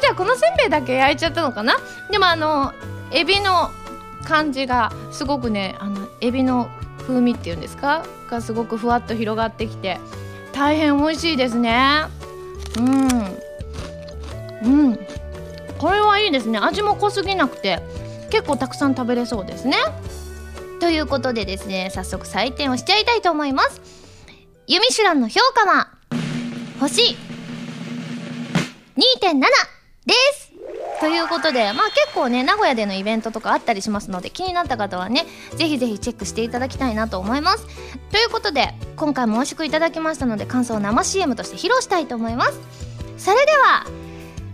[0.00, 1.76] じゃあこのせんべいだけ焼いちゃったのかな？
[2.10, 2.72] でもあの
[3.10, 3.70] エビの
[4.24, 6.68] 感じがすごくねあのエビの
[7.06, 8.04] 風味っていうんですか？
[8.28, 9.98] がすごくふわっと広がってきて
[10.52, 12.02] 大変美味しいですね。
[12.78, 13.08] うん。
[14.62, 14.98] うん。
[15.78, 16.58] これはいいですね。
[16.58, 17.80] 味も濃すぎなくて。
[18.30, 19.76] 結構たくさん食べれそうですね。
[20.80, 23.80] ということでですね早速採点をしちゃいたいと思います。
[24.66, 25.90] ユミシュランの評価は
[26.80, 27.16] 星
[28.96, 29.40] 2.7
[30.06, 30.50] です。
[31.00, 37.66] ということでまあ結構ね名古屋でのイベントとかあったりしますので気になった方はねぜひぜひチェックしていただきたいなと思います。
[38.10, 42.60] ということで今回も美味しくいただきましたので感想を生 CM として披露したいと思います。
[43.18, 43.86] それでは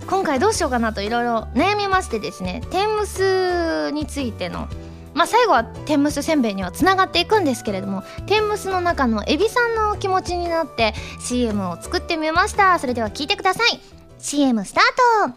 [0.06, 4.68] 今回どうしようかなといろいろ悩みましてですね天むすについての
[5.14, 12.78] まあ最後は天むすせんべいにはつながっていくんですけれども天むすの中のエビさんの気持ちになって CM を作ってみました。
[12.78, 13.80] それでは聞いてください。
[14.18, 14.84] CM スター
[15.28, 15.34] ト。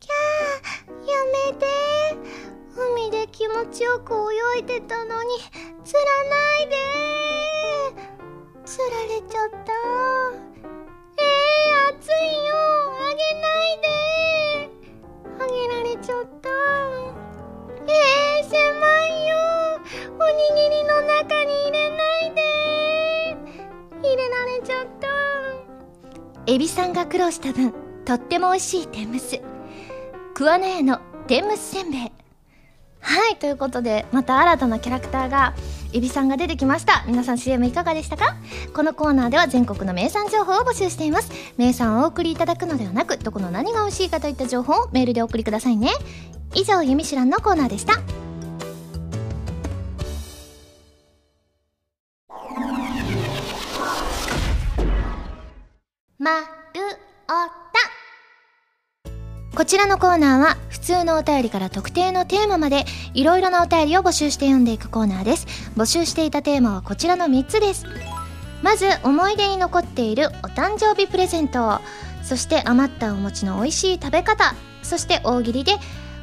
[0.00, 1.18] キャーや
[1.52, 1.66] めて。
[2.76, 4.14] 海で気持ちよく
[4.56, 5.28] 泳いでたのに
[5.84, 6.76] 釣らないで。
[8.64, 9.72] 釣られちゃった、
[11.90, 12.14] 熱い
[12.46, 12.54] よ。
[12.98, 13.88] あげないで。
[15.38, 16.48] あげられちゃった。
[17.86, 18.56] えー、狭
[19.06, 19.32] いよ。
[20.18, 22.40] おにぎりの中に入れないで。
[24.02, 25.08] 入れられちゃった。
[26.46, 27.72] エビさんが苦労した分
[28.04, 29.40] とっても美味しい天むす。
[30.34, 32.12] 桑名屋の天むすせんべい。
[33.02, 35.54] はいということでまた新たなキャラクターが
[35.92, 37.04] エビさんが出てきました。
[37.06, 38.36] 皆さん CM いかがでしたか？
[38.74, 41.30] このコーナーでは全国の名産情報を募集しています。
[41.56, 45.90] 名産をお送りいただくのではなくどこの何が美味しいかといった情報をメールでお送りくださいね。
[46.54, 47.94] 以上「ゆみしらん」のコーナーでした。
[56.18, 56.44] まる
[57.26, 57.32] お
[57.69, 57.69] た
[59.60, 65.46] こちらのコーナーは普通のお便りから特定のテーマまでいろいろなお便りを募集して読んでいくコーナーです。
[65.76, 67.84] 募集していたテーマはこちらの3つです。
[68.62, 71.78] まず思い出に残っているお誕生日プレゼント。
[72.22, 74.54] そして余ったお餅の美味しい食べ方。
[74.82, 75.74] そして大喜利で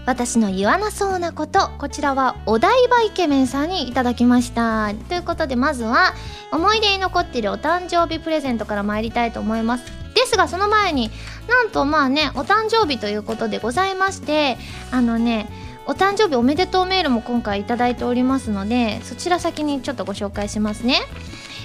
[0.08, 4.94] 私の言わなそうなことこちらはお台場イケメンさんにいただきました。
[5.10, 6.14] ということでまずは
[6.54, 9.84] 思い出に残っているお誕生日プレゼントから参りたいと思います。
[10.16, 11.12] ですがその前に
[11.50, 14.58] なんとまあねお誕生日ということでございまして
[14.92, 15.50] あのね
[15.86, 21.02] お誕生日おめでとうメールも今回いただいておりますのでそちら先にちょっとご紹介しますね。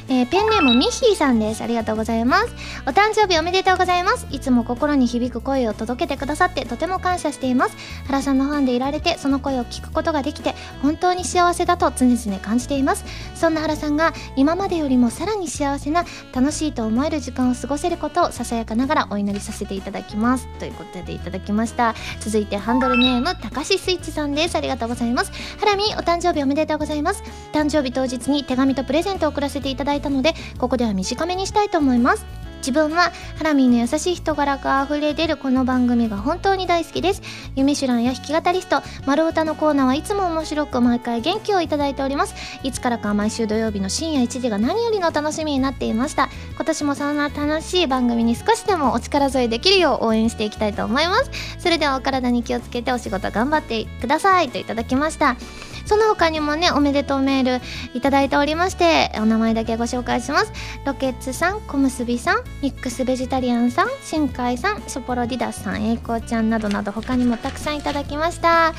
[0.09, 1.63] えー、ペンネームミッヒーさんです。
[1.63, 2.55] ありがとうございます。
[2.87, 4.27] お誕生日おめでとうございます。
[4.31, 7.77] いつも心に響く声を届けてくださってとても感謝しています。
[8.07, 13.05] 原さんのファンでいられてその声を聞くことができて本当に幸せだと常々感じています。
[13.35, 20.47] そんな原さんが今までよりもさらに幸せな楽しいと思える時間を過ごせることをささやかながらお祈りさせていただきます。
[20.59, 21.95] ということでいただきました。
[22.21, 24.57] 続いてハンドルネームたかしスイッチさんです。
[24.57, 25.33] ありがとうございます。
[25.59, 27.23] ハラミお誕生日おめでとうございます。
[27.53, 32.43] 誕生日当日に手紙とプレゼントを送らせていただいたのでここでは短めにしたいと思います。
[32.63, 37.23] 自分はハラミーの優しい人柄が溢れ出るこの番組が本当に大好きです。
[37.57, 42.35] 夢手段や弾き語りスト丸歌のコーナーはいつも面白く毎回元気をいただいております。
[42.63, 46.29] いつからか毎週土曜日の深夜1時が何よりの楽しみになっていました。
[46.55, 51.31] 今年もそんな楽しい番組に少しでもお力添えできるよう応援していきたいと思います。
[51.59, 54.51] それではお体に気をつけてお仕事頑張ってください。
[54.51, 55.37] といただきました。
[55.87, 57.65] その他にもねおめでとうメール
[57.95, 60.53] いただいておりましてお名前だけご紹介します。
[60.85, 68.73] ロケッツさん小結びさんミックスベジタリアンさん新海さんショポロディダスさん栄光ちゃんなどなど他にもたくさんいただきました。
[68.73, 68.77] ね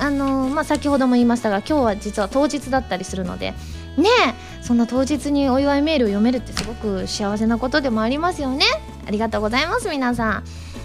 [0.00, 3.52] えあのまあ先ほども言いましたが今日は実は当日だったりするので
[3.96, 4.08] ね
[4.60, 8.64] えそんな当日にお祝いメールを読めるってすごく幸せなことでもありますよね。
[9.06, 10.42] ありがとうございます皆さ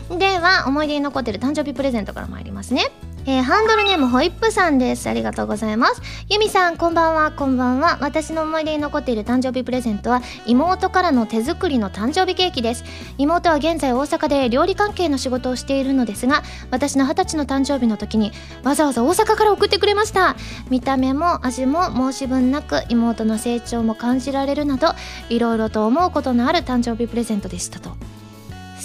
[0.09, 0.17] ん。
[0.17, 2.91] では思い出に残ってる誕生日プレゼントから参りますね。
[3.29, 5.07] えー、ハンドルネームホイップさんです。
[5.07, 6.01] ありがとうございます。
[6.29, 7.99] ユミさん、こんばんは、こんばんは。
[8.01, 12.83] 私の思い出に残っている誕生日プレゼントは、妹からの手作りの誕生日ケーキです。
[13.19, 18.31] 妹は現在大阪で料理関係の仕事をしているのですが、私の二十歳の誕生日の時に、
[18.63, 20.35] わざわざ大阪から送ってくれました。
[20.71, 24.95] 見た目も味も申し分なく、妹の成長も感じられるなど、
[25.29, 27.91] いろいろと思うことのある誕生日プレゼントでしたと。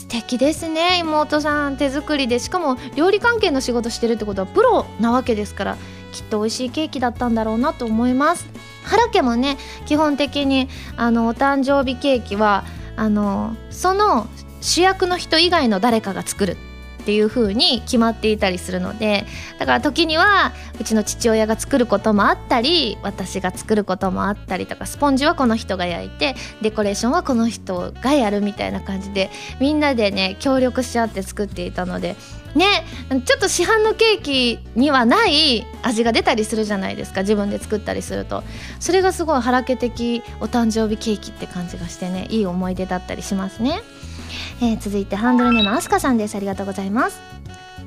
[0.04, 0.98] 素敵ですね。
[0.98, 5.76] 妹さん手作りでしかも料理関係の仕事してるってことはプロなわけですから
[6.12, 8.46] きっと美味しいケーキだったんだろうなと思います。
[8.84, 12.64] 原家もね基本的にあのお誕生日ケーキは
[12.96, 14.26] あのその
[14.60, 16.58] 主役の人以外の誰かが作る。
[17.04, 19.26] っていう風に決まっていたりするので
[19.58, 32.16] だから時にはうちの父親が作ることもあったり私が作ることもあったりとかスポンジはこの人が焼いてデコレーションはこの人がやるみたいな感じでみんなでね協力し合って作っていたので
[32.54, 32.86] ね
[33.26, 38.42] ちょっと市販のケーキにはない味が出たりするじゃないですか自分で作ったりすると
[38.80, 43.82] それがすごい腹け的お誕生日ケーキって感じがしてねいい思い出だったりしますね。
[44.60, 46.36] えー、続いてハンドルネームあすかさんです。
[46.36, 47.20] ありがとうございます。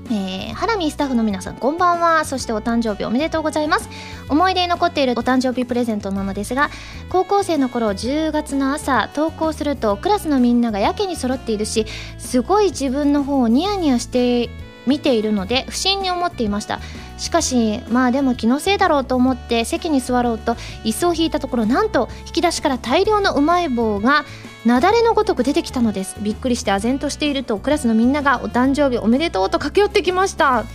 [0.10, 2.24] えー、ハラミスタッフの皆さんこんばんは。
[2.26, 3.90] そしてお誕生日おめでとうございます。
[4.30, 6.70] 思い出に残っているお誕生日プレゼントなのですが
[7.10, 11.86] 高校生の頃10月の朝登校するとクラスのみんながやけに揃っているし
[12.18, 14.50] すごい自分の方をニヤニヤして
[14.86, 16.80] 見ているので不審に思っていました。
[17.18, 24.24] しかしまあでも気のせいだろうと思って席に座ろうと椅子を引いたところなんと引き出しから大量のうまい棒が
[24.66, 26.18] 雪崩のごとく出てきたのです。
[26.22, 30.66] びっくりして唖然としているとクラスのみんながお誕生日おめでとうと駆け寄ってきました。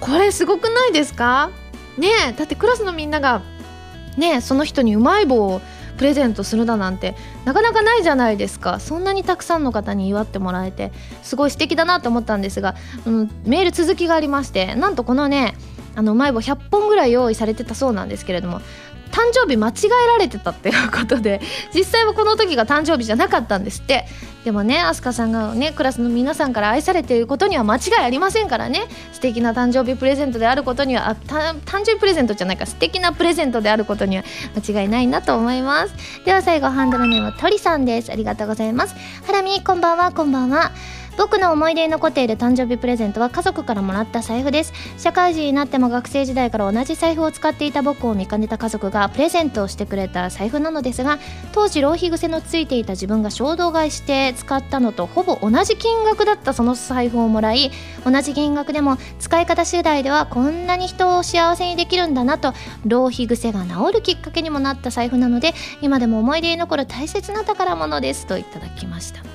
[0.00, 1.50] これすごくないですか？
[1.98, 3.42] ねえだってクラスのみんなが
[4.16, 5.60] ねその人にうまい棒を
[5.98, 8.80] プレゼントするだなんてなかなかないじゃないですか。
[8.80, 10.90] そんなにたくさんの方に祝ってもらえて
[11.22, 12.74] すごい素敵だなと思ったんですが、
[13.04, 15.54] うん、メール続きがありましてなんとこのね
[15.94, 18.62] あのうまい棒100本ぐらい用意されてたそうなんですけれども
[19.12, 21.40] 誕生日間違えられてたっていうことで
[21.74, 24.06] 実際はこの時が誕生日じゃなかったんですって。
[24.44, 28.82] でもね飛鳥さんがねクラスの皆さんから愛されていることには間違いありませんからね。
[29.12, 32.66] 素敵な誕生日プレゼントであることにはあ誕生日プレゼントじゃないか。
[32.66, 34.24] 素敵なプレゼントであることには
[34.56, 35.94] 間違いないなと思います。
[36.24, 38.10] では最後ハンドルネーム鳥さんです。
[38.10, 38.96] ありがとうございます。
[39.26, 40.72] ハラミこんばんはこんばんは。
[41.16, 44.72] 僕の思い出に残っている誕生日プレゼントは家族からもらった財布です。
[44.98, 51.18] 社会人になっても学生時代から同じ財布を使っていた僕を見かねた家族がプレゼントをしてくれた財布なのですが
[51.52, 57.70] 当時浪費癖のついていた自分が衝動買いして使ったのとほぼ同じ金額だったその財布をもらい
[58.04, 62.52] 同じ金額でも使い方次第ではこんなに人を幸せにできるんだなと
[62.84, 69.31] 浪費癖が治るきっかけにもなった財布なので今でも思い出に残る大切な宝物ですといただきました。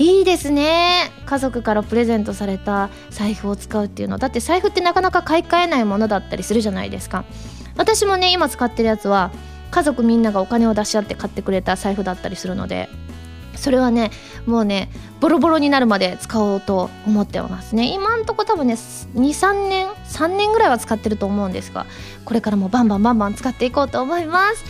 [0.00, 1.12] いいですね。
[1.26, 4.16] 家族からプレゼントされた財布を使うっていうの。
[4.16, 7.26] だって財布ってなかなか買い替えないものだったりするじゃないですか。
[7.76, 9.30] 私もね今使ってるやつは
[9.70, 12.88] 家族みんながお金を出し合って買ってくれた財布だったりするので
[13.56, 14.10] それはね
[14.46, 17.92] もうねボロボロになるまで使おうと思ってますね。
[17.92, 21.84] 今んとこ多分ね23年3年ぐらいは使ってると思うんですが
[22.24, 24.64] これからもバンバンバンバン使っていこうと思います。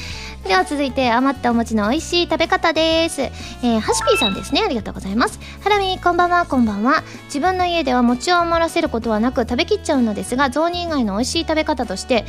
[0.46, 4.62] では続いて余ったお餅の美味しい食べ方です、えー、ハシピーさんですね。
[4.64, 5.38] ありがとうございます。
[5.62, 6.44] ハラミこんばんは。
[6.46, 7.04] こんばんは。
[7.26, 12.24] 自分の家では餅を余らせることはなく食べきっちゃうのですが雑煮以外の美味しい食べ方として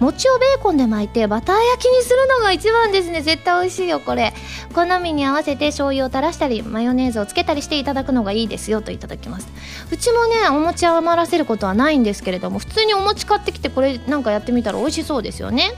[0.00, 3.20] 餅をベーコンで巻いてバター焼きにするのが一番ですね。
[3.20, 4.32] 絶対美味しいよこれ。
[4.74, 9.48] 好みに合わせて醤油を垂らしたりマヨネーズをつけたりしていただくのがいいですよといただきます。
[9.90, 15.72] うちもねお餅余らせることはないんですけれども普通にお餅買ってきてこれなんかやってみたら美味しそうですよね。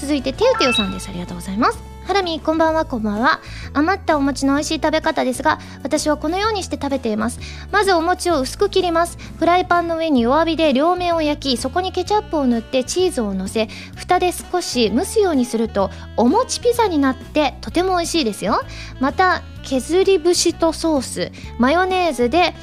[0.00, 1.10] 続いててうてうさんです。
[1.10, 1.78] ありがとうございます。
[2.06, 3.40] ハラミこんばんはこんばんは。
[3.74, 7.38] 余ったお餅の美味しい食べ方ですが私はこのようにして食べています。
[7.70, 9.18] まずお餅を薄く切ります。
[9.38, 18.62] フライパンの上に弱火で両面を焼きそこにケチャップを塗ってチーズをのせ蓋で少し蒸すようにするとお餅ピザになってとても美味しいですよ。
[19.00, 22.54] また削り節とソースマヨネーズで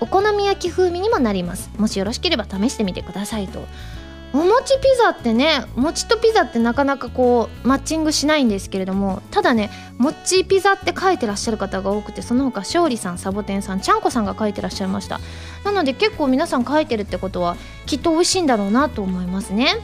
[0.00, 1.70] お好み焼き風味にもなります。
[1.76, 3.66] もしよろしければ試してみてくださいと。
[4.34, 15.20] お餅ピザってね餅とピザってなかなかこうマッチングしないんですけれどもただね餅ピザって書いてらっしゃる方が多くてその他勝利さんサボテンさんちゃんこさんが書いてらっしゃいました。
[15.64, 17.56] なので結構皆さん書いてるってことは
[17.86, 19.76] きっと美味しいんだろうなと思いますね。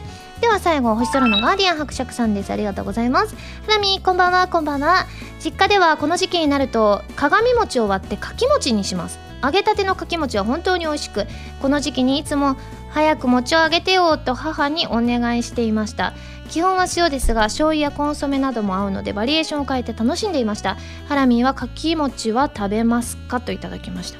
[0.45, 2.53] では最後星空のガーディアン伯爵さんです。
[2.53, 3.35] ありがとうございます。
[3.65, 4.47] ハラミこんばんは。
[4.47, 5.07] こんばんは。
[5.43, 9.17] 実家ではこの時期になると鏡餅を割ってかき餅にします。
[9.43, 11.25] 揚げたてのかき餅は本当に美味しく
[11.63, 12.57] この時期にいつも
[12.91, 16.13] 早く餅をあげてよと母にお願いしていました。
[16.51, 20.77] 基本は塩ですが醤油やコンソメなども合うのでバリエーションを変えて楽しんでいました。
[21.07, 23.41] ハラミーはかき餅は食べますか？
[23.41, 24.19] といただきました。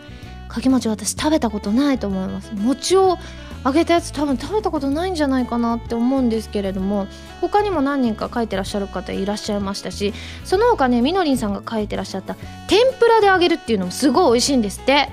[0.62, 2.52] き餅私食べたことないと思います。
[2.56, 3.18] 餅を
[3.66, 7.08] 揚げたやつ多分食べたことないんじゃないかなって思うんですけれども
[7.42, 12.36] 他にも何人か書いてらっしゃる方いらっしゃいましたしその他ねみのりんさんが書いてらっしゃった
[12.68, 15.10] 天ぷらで揚げるっていうのもすごい美味しいんですって。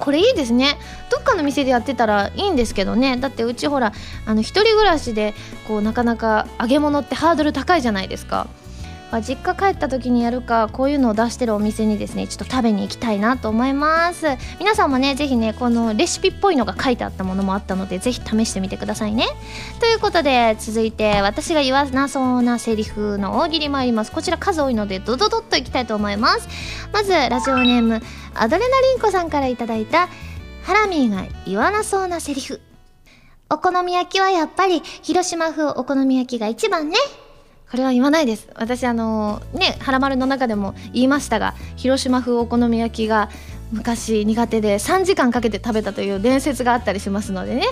[0.00, 0.76] これいいですね。
[1.08, 3.16] どっかの店でやってたらいいんですけどね。
[3.16, 3.92] だってうちほら
[4.26, 5.34] あの一人暮らしで
[5.68, 8.48] こうなかなか揚げ物ってハードル高いじゃないですか。
[9.14, 14.26] ま実家帰った時にやるかこういうのを出してるお店にですねちょっと食べに行きたいなと思います。
[14.58, 19.26] 皆さんもねぜひねこのレシピっぽいのが書いてあったものもあったのでぜひ試してみてくださいね。
[19.78, 24.10] ということで続いて私が言わなそうなセリフの大喜利参ります。
[24.10, 26.48] こちら数多いのでドドドッといきたいと思います。
[26.92, 28.02] まずラジオネーム
[28.34, 30.08] アドレナリンコさんからいただいた
[30.64, 32.60] ハラミーが言わなそうなセリフ。
[33.48, 36.96] お好み焼きはやっぱり広島風お好み焼きが一番ね。
[37.74, 38.46] これは言わないです。
[38.54, 43.30] 私あのね「はらまる」の中でも言いましたが広島風お好み焼きが
[43.72, 47.66] 昔苦手で3時間かけて食べたという伝説があったりしますのでね。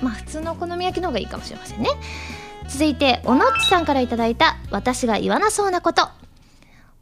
[0.00, 1.90] まあ普通のお好み焼きの方がいいかもしれませんね。
[2.66, 6.08] 続いておのっちさんから頂いた私が言わなそうなこと。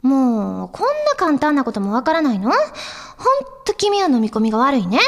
[0.01, 2.51] もうこんな簡単なこともわからないの？
[2.51, 2.59] ほん
[3.63, 4.99] と君は飲み込みが悪いね。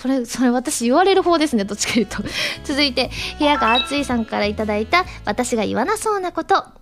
[0.00, 2.18] これ、それ私言われる方ですね、どっちか言うと。
[2.64, 6.56] 続いて、部屋が暑いさんからいただいた、私が言わなそうなこと。
[6.56, 6.72] あ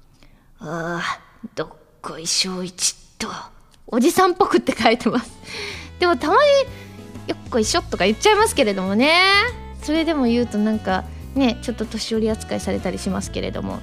[0.61, 1.03] あ、
[1.55, 1.69] どっ
[2.01, 3.29] こいしょいちっと。
[3.89, 5.31] おじさんっぽくって書いてます。
[5.99, 6.41] でもたまに、
[7.29, 9.13] よっこいしょとか言っちゃいますけれどもね。
[9.83, 11.05] それでも言うとなんか、
[11.35, 13.81] ね、ちょっと年寄り扱いされたりしますけれども。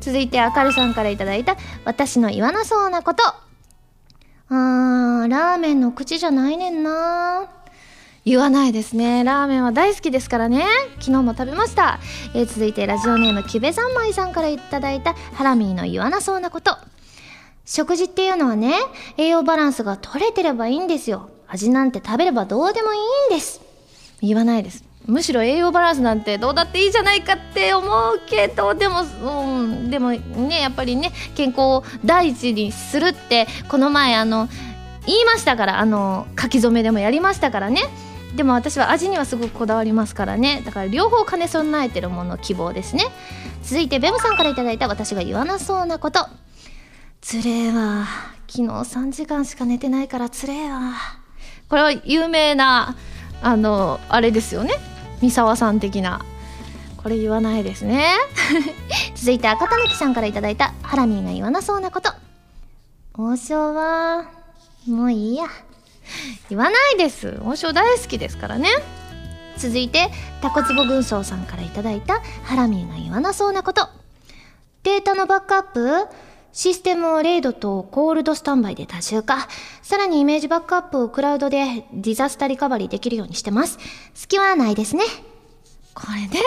[0.00, 3.24] 続いて、あかるさんからいただいた、私の言わなそうなこと。
[3.26, 7.48] あー、ラーメンの口じゃないねんな
[8.26, 9.22] 言わないですね。
[9.22, 10.64] ラーメンは大好きですからね。
[10.98, 12.00] 昨日も食べました、
[12.34, 16.76] えー、続いてラジオネームキベ三昧さんからいただいたハラミーの言わなそうなこと。
[17.64, 18.74] 食事っていうのはね
[19.16, 21.30] 栄養バランスが取れてればいいんですよ。
[21.46, 23.00] 味なんて食べればどうでもいい
[23.32, 23.60] んです。
[24.20, 24.82] 言わないです。
[25.06, 34.48] むしろ栄養バランスなんてどうだっていいじゃないかって思うけどでも、うん、でもねやっぱりね健康を第一にするってこの前あの
[35.06, 37.82] 言いましたからあの書き初めでもやりましたからね。
[38.36, 40.62] でも私は味にはすごくこだわりますからね。
[40.64, 43.04] だから両方兼ね備えてるもの希望ですね。
[43.62, 46.28] 続いてベムさんから頂いた私が言わなそうなこと。
[47.22, 48.06] つれえわ
[48.46, 50.92] 昨日3時間しか寝てないからつれえわ
[51.68, 52.94] これは有名な
[53.42, 54.74] あのあれですよね。
[55.22, 56.24] 三沢さん的な。
[56.98, 58.14] これ言わないですね。
[59.16, 62.12] 続いて赤たぬきさんから頂いたハラミーが言わなそうなこと。
[63.14, 64.26] 王将は
[64.86, 65.46] もういいや。
[66.48, 68.68] 言わないです王将大好きですからね
[69.56, 70.10] 続いて
[70.42, 73.88] タコツボ軍曹さんから頂いたハラミーが言わなそうなこと
[74.82, 76.08] データのバックアップ
[76.56, 79.46] システムを RAID と cold standby で多重化。
[79.82, 83.78] さらにイメージバックアップをクラウドで disaster recovery できるようにしてます。
[84.14, 85.04] 隙はないですね。
[85.92, 86.40] これね、噛み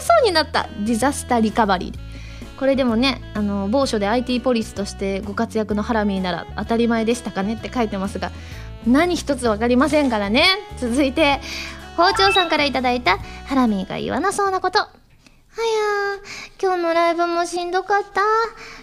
[0.00, 0.68] そうになった。
[0.86, 2.58] disaster recovery。
[2.60, 8.30] これでもね、あの、某所で IT ポリスとしてご活躍のハラミーなら当たり前でしたかねって書いてますが、
[8.88, 10.44] 何一つ分かりませんからね。
[10.78, 11.40] 続いて
[11.96, 14.78] 包丁さんから頂いたハラミーが言わなそうなこと。
[14.80, 16.20] はや
[16.62, 18.22] 今日のライブもしんどかった。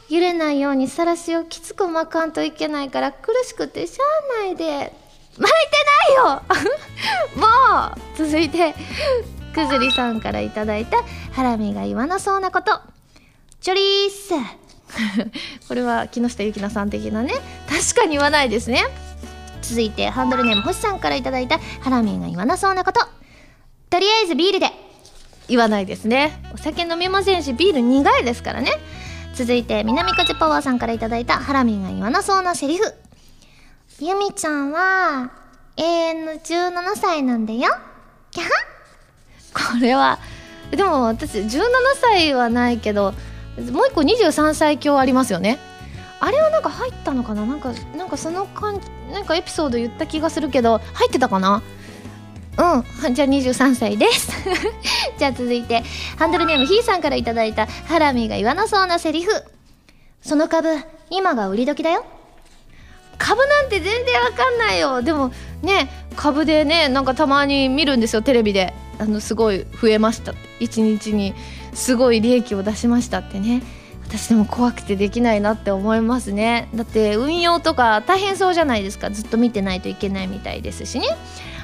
[0.10, 4.04] 揺れないようにさらしをきつく巻かんといけないから苦しくてしゃ
[4.42, 4.94] あないで。
[5.38, 5.52] 巻いて
[6.16, 6.42] ないよ！
[7.36, 7.48] も
[7.96, 8.18] う！
[8.18, 8.74] 続いて
[9.54, 10.98] くずりさんからいたいた
[11.34, 12.80] ハラミーが言わなそうなこと。
[13.62, 14.34] チョリース
[15.68, 17.34] これは木下ゆきなさん的なね。
[17.68, 18.84] 確かに言わないですね。
[19.68, 23.02] 続いてハンドルネーム星さんからいただいたハラミーが言わなそうなこと。
[23.90, 24.72] とりあえずビールで。
[25.48, 26.42] 言わないですね。
[26.54, 28.72] お酒飲みませんしビール苦いですからね。
[29.36, 32.94] 続いて南風パワーさんからいただいたハラミーが言わなそうなセリフ。
[34.00, 35.32] ゆみちゃんは
[35.78, 37.70] 永遠の17歳なんだよ。
[38.32, 38.50] キャハ。
[39.74, 40.20] これは
[40.72, 41.62] でも私17
[42.02, 43.14] 歳はないけど
[43.72, 45.60] もう一個23歳強ありますよね。
[46.20, 47.46] あれはなんか入ったのかな？
[47.46, 48.82] なんかなんかその感
[49.16, 51.64] なんかエピソード言った気がするけど入ってたかな？
[52.58, 53.16] うん。
[53.16, 54.30] じゃあ23歳です。
[55.18, 55.84] じゃあ続いて
[56.20, 59.32] ハンドルネームひーさんから頂いたハラミーが言わなそうなセリフ。
[60.22, 60.78] その株
[61.10, 62.06] 今が売り時だよ。
[63.18, 65.02] 株なんて全然わかんないよ。
[65.02, 68.74] でもね株でねなんかたまに見るんですよテレビで。
[69.00, 70.34] あのすごい増えました。
[70.60, 71.34] 1日に
[71.74, 73.62] すごい利益を出しましたってね。
[74.08, 76.70] 私でも怖くてできないなって思いますね。
[76.74, 79.10] だって運用とか大変そうじゃないですか。
[79.10, 81.08] ずっと見てないといけないみたいですしね。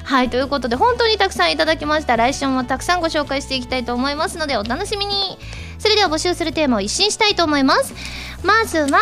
[0.04, 2.16] はいということで本当にたくさんいただきました。
[2.16, 5.38] 来週もたくさんご紹介していきたいと思いますのでお楽しみに。
[5.78, 7.94] それでは募集するテーマを一新したいと思います。
[8.42, 9.00] まずは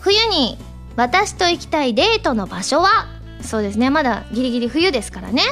[0.00, 0.58] 冬に
[0.96, 3.06] 私と行きたいデートの場所は？
[3.42, 3.90] そうですね。
[3.90, 5.42] まだギリギリ冬ですからね。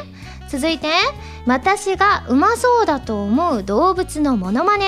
[0.49, 0.89] 続いて
[1.47, 4.87] 私がうまそうだと思う動物のモノマネ。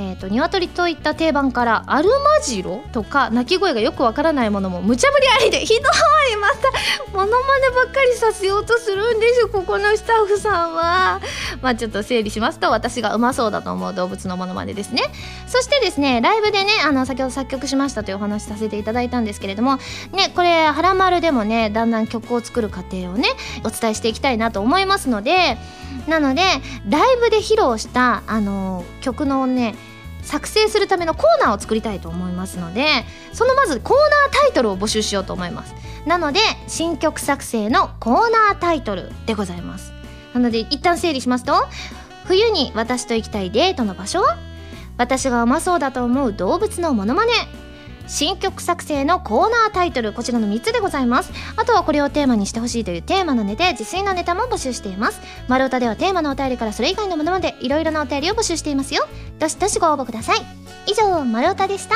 [0.00, 6.70] えーと、鶏といった定番からアルマジロとか鳴き声がよくわからないものも無茶ぶりありでひどいまた
[7.12, 11.20] モノマネばっかりさせようとするんですここのスタッフさんは。
[11.60, 15.02] まあちょっと整理しますと私がうまそうだと思う動物のモノマネですね。
[15.46, 19.76] そしてですねライブでねあの先ほど作曲しましたというお話させていただいたんですけれども
[20.12, 23.28] ねこれ「はらまる」でもねだんだん曲を作る過程をね
[23.64, 25.58] お伝えしていきたいなと思いますので
[26.06, 26.42] なので
[26.88, 29.74] ライブで披露したあの曲のね
[30.30, 32.86] 作成するためのコーナーを作りたいと思いますので
[33.32, 35.74] そのまずコーナータイトルを募集しようと思います。
[36.06, 39.92] なので新曲作成のコーナータイトルでございます。
[40.32, 41.54] なので一旦整理しますと
[42.26, 44.38] 冬に私と行きたいデートの場所は？
[44.98, 47.32] 私がうまそうだと思う動物のモノマネ。
[48.06, 51.32] 新曲作成のコーナータイトルこちらの3つでございます。
[51.56, 55.20] あとはこれをテーマにしてほしいというテーマのネタ自炊のネタも募集しています。
[55.48, 59.06] 丸太ではテーマのお便りからそれ以外のものまでいろいろなお便りを募集していますよ。
[59.40, 60.38] どしどしご応募ください
[60.86, 61.94] 以上丸太でした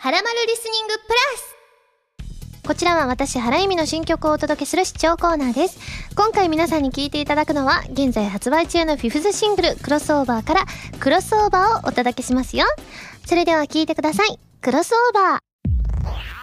[0.00, 1.58] はらまるリスニングプラス
[2.66, 5.78] こちらは私、原由美の新曲をお届けする視聴コーナーです。
[6.14, 10.66] 今回皆さんに聴いていただくのは、現在発売中のフィフスシングル、クロスオーバーから、
[11.00, 12.66] クロスオーバーをお届けしますよ。
[13.24, 14.38] それでは聴いてください。
[14.60, 16.37] クロスオーバー。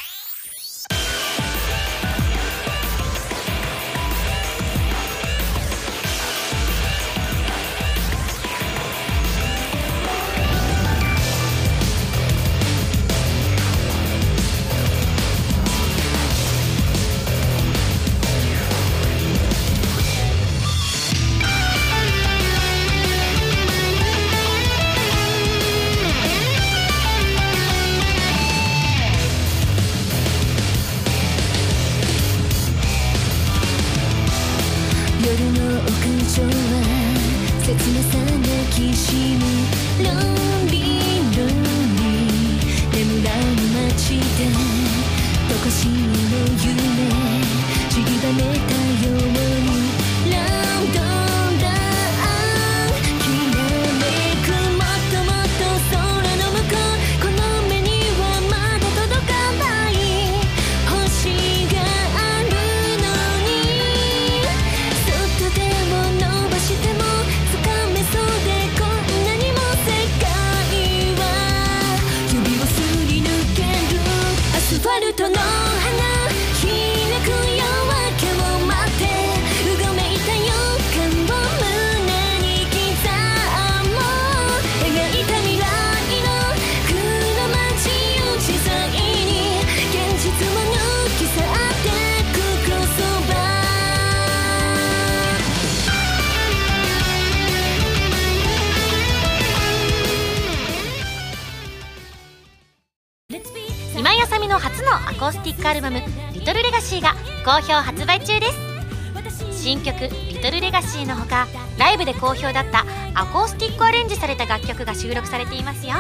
[114.76, 115.94] 曲が収録されていますよ。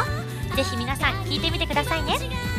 [0.55, 2.54] ぜひ皆さん聴いてみてくださいね。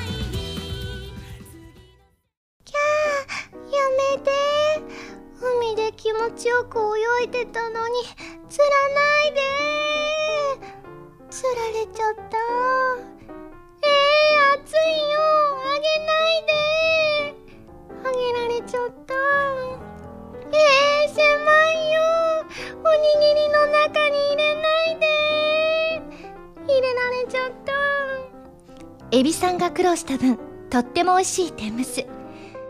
[29.13, 30.37] エビさんが苦労した分
[30.69, 32.05] とっても美味しい天むす。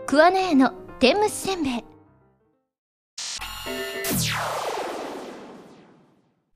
[0.05, 1.83] 桑名屋の天むすせんべい。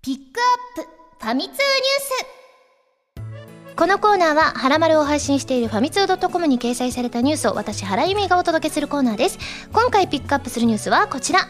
[0.04, 0.40] ピック
[0.78, 2.41] アップファミ通ニュース。
[3.82, 9.40] このコーナーは、ハラマルを配信しているファミツー .com に掲載されたニュースを私、原由美がお届けするコーナーです。
[9.74, 11.48] 今回ピックアップするニュースはこちら。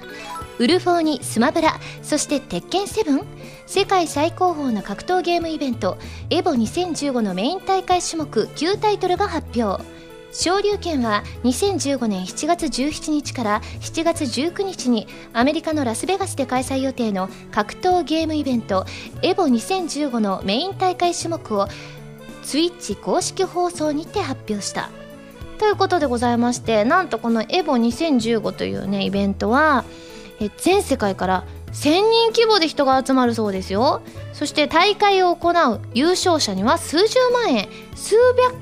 [0.58, 3.26] ウルフォーにスマブラ、そして鉄拳セブン
[3.66, 5.98] 世界最高峰の格闘ゲームイベント、
[6.30, 9.84] エボ2015のメイン大会種目9タイトルが発表。
[10.32, 18.86] 昇竜拳は2015年7月17日から7月19日にアメリカのラスベガスで開催予定の格闘ゲームイベント
[19.22, 21.68] エボ2015のメイン大会種目を
[22.44, 24.89] ツイッチ公式放送にて発表した。
[25.60, 29.86] ということでございましてなんとこのエボ2015というねイベントは
[30.39, 32.02] え全世界から1000人
[32.34, 34.02] 規模で人が集まるそうですよ。
[34.34, 38.16] そして大会を行う優勝者には数十万円数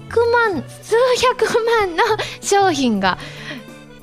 [0.09, 2.03] 百万数百万の
[2.41, 3.17] 商品が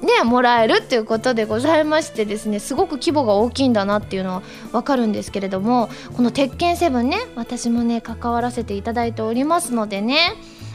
[0.03, 4.43] ねもらえるっていうことでございましてですねすごく規模が大きいんだなっていうのは
[4.73, 10.35] 分かるんですけれどもこの「鉄拳7」ね私もね関わらせていただいておりますのでね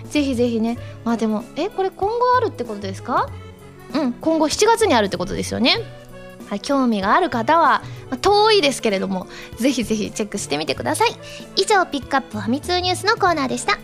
[0.10, 3.30] ぜひぜひねまあでもえこれ今後あるってことですか？
[3.94, 5.78] うん今後7月にあるってことですよね。
[6.50, 11.16] はい、興味がある方は、まあ、遠いですけれどもぜひぜひチェックしてみてください。
[11.56, 13.78] 以上ピックアップファミ通ニュースのコーナーでした。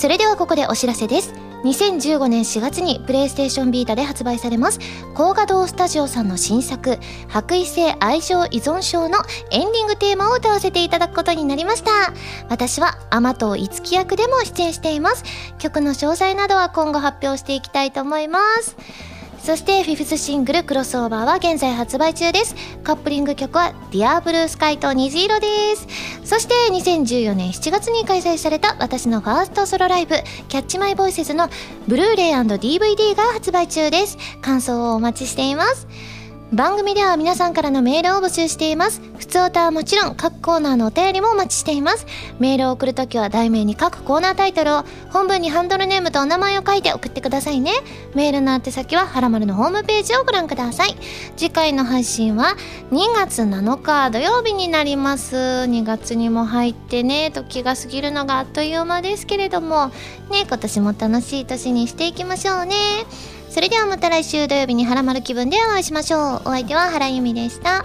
[0.00, 1.34] それではここでお知らせです。
[1.62, 4.78] 2015年4月にプレイステーションビータで発売されます。
[5.12, 6.98] 高画堂スタジオさんの新作
[7.28, 9.18] 白衣性愛情依存症の
[9.50, 11.90] エンディングテーマを歌わせていただくことになりました。
[12.48, 15.22] 私は天藤五木役でも出演しています。
[15.58, 18.78] 曲の詳細などは今後発表していきたいと思います。
[19.50, 22.54] そしてフィフスシングルクロスオーバーは現在発売中です。
[22.84, 25.88] カップリング曲は Dear Blue Sky と虹色です。
[26.24, 30.14] そして2014年7月に開催された私のファーストソロライブ
[30.48, 31.48] キャッチマイボイスズの
[31.88, 34.18] ブルーレイ &DVD が発売中です。
[34.40, 35.88] 感想をお待ちしています。
[36.52, 39.00] 番組では皆さんからのメールを募集しています。
[39.18, 42.06] 普通歌はもちろん各コーナーのお便りもお待ちしています。
[42.40, 47.70] メールを送るときは題名に各コーナータイトルを、本文にハンドルネームとお名前を書いて送ってくださいね。
[48.16, 50.96] メールの宛先ははらまるのホームページをご覧ください。
[51.36, 52.56] 次回の配信は
[52.90, 55.36] 2月7日土曜日になります。
[55.36, 59.92] 2月にも入ってね、時が過ぎるのがあっという間ですけれども、
[60.32, 62.74] ね、今年も楽しい年にしていきましょうね。
[63.50, 66.20] それではまた来週土曜日にハラマル気分でお会いしましょう。
[66.36, 67.84] お相手は原由美でした。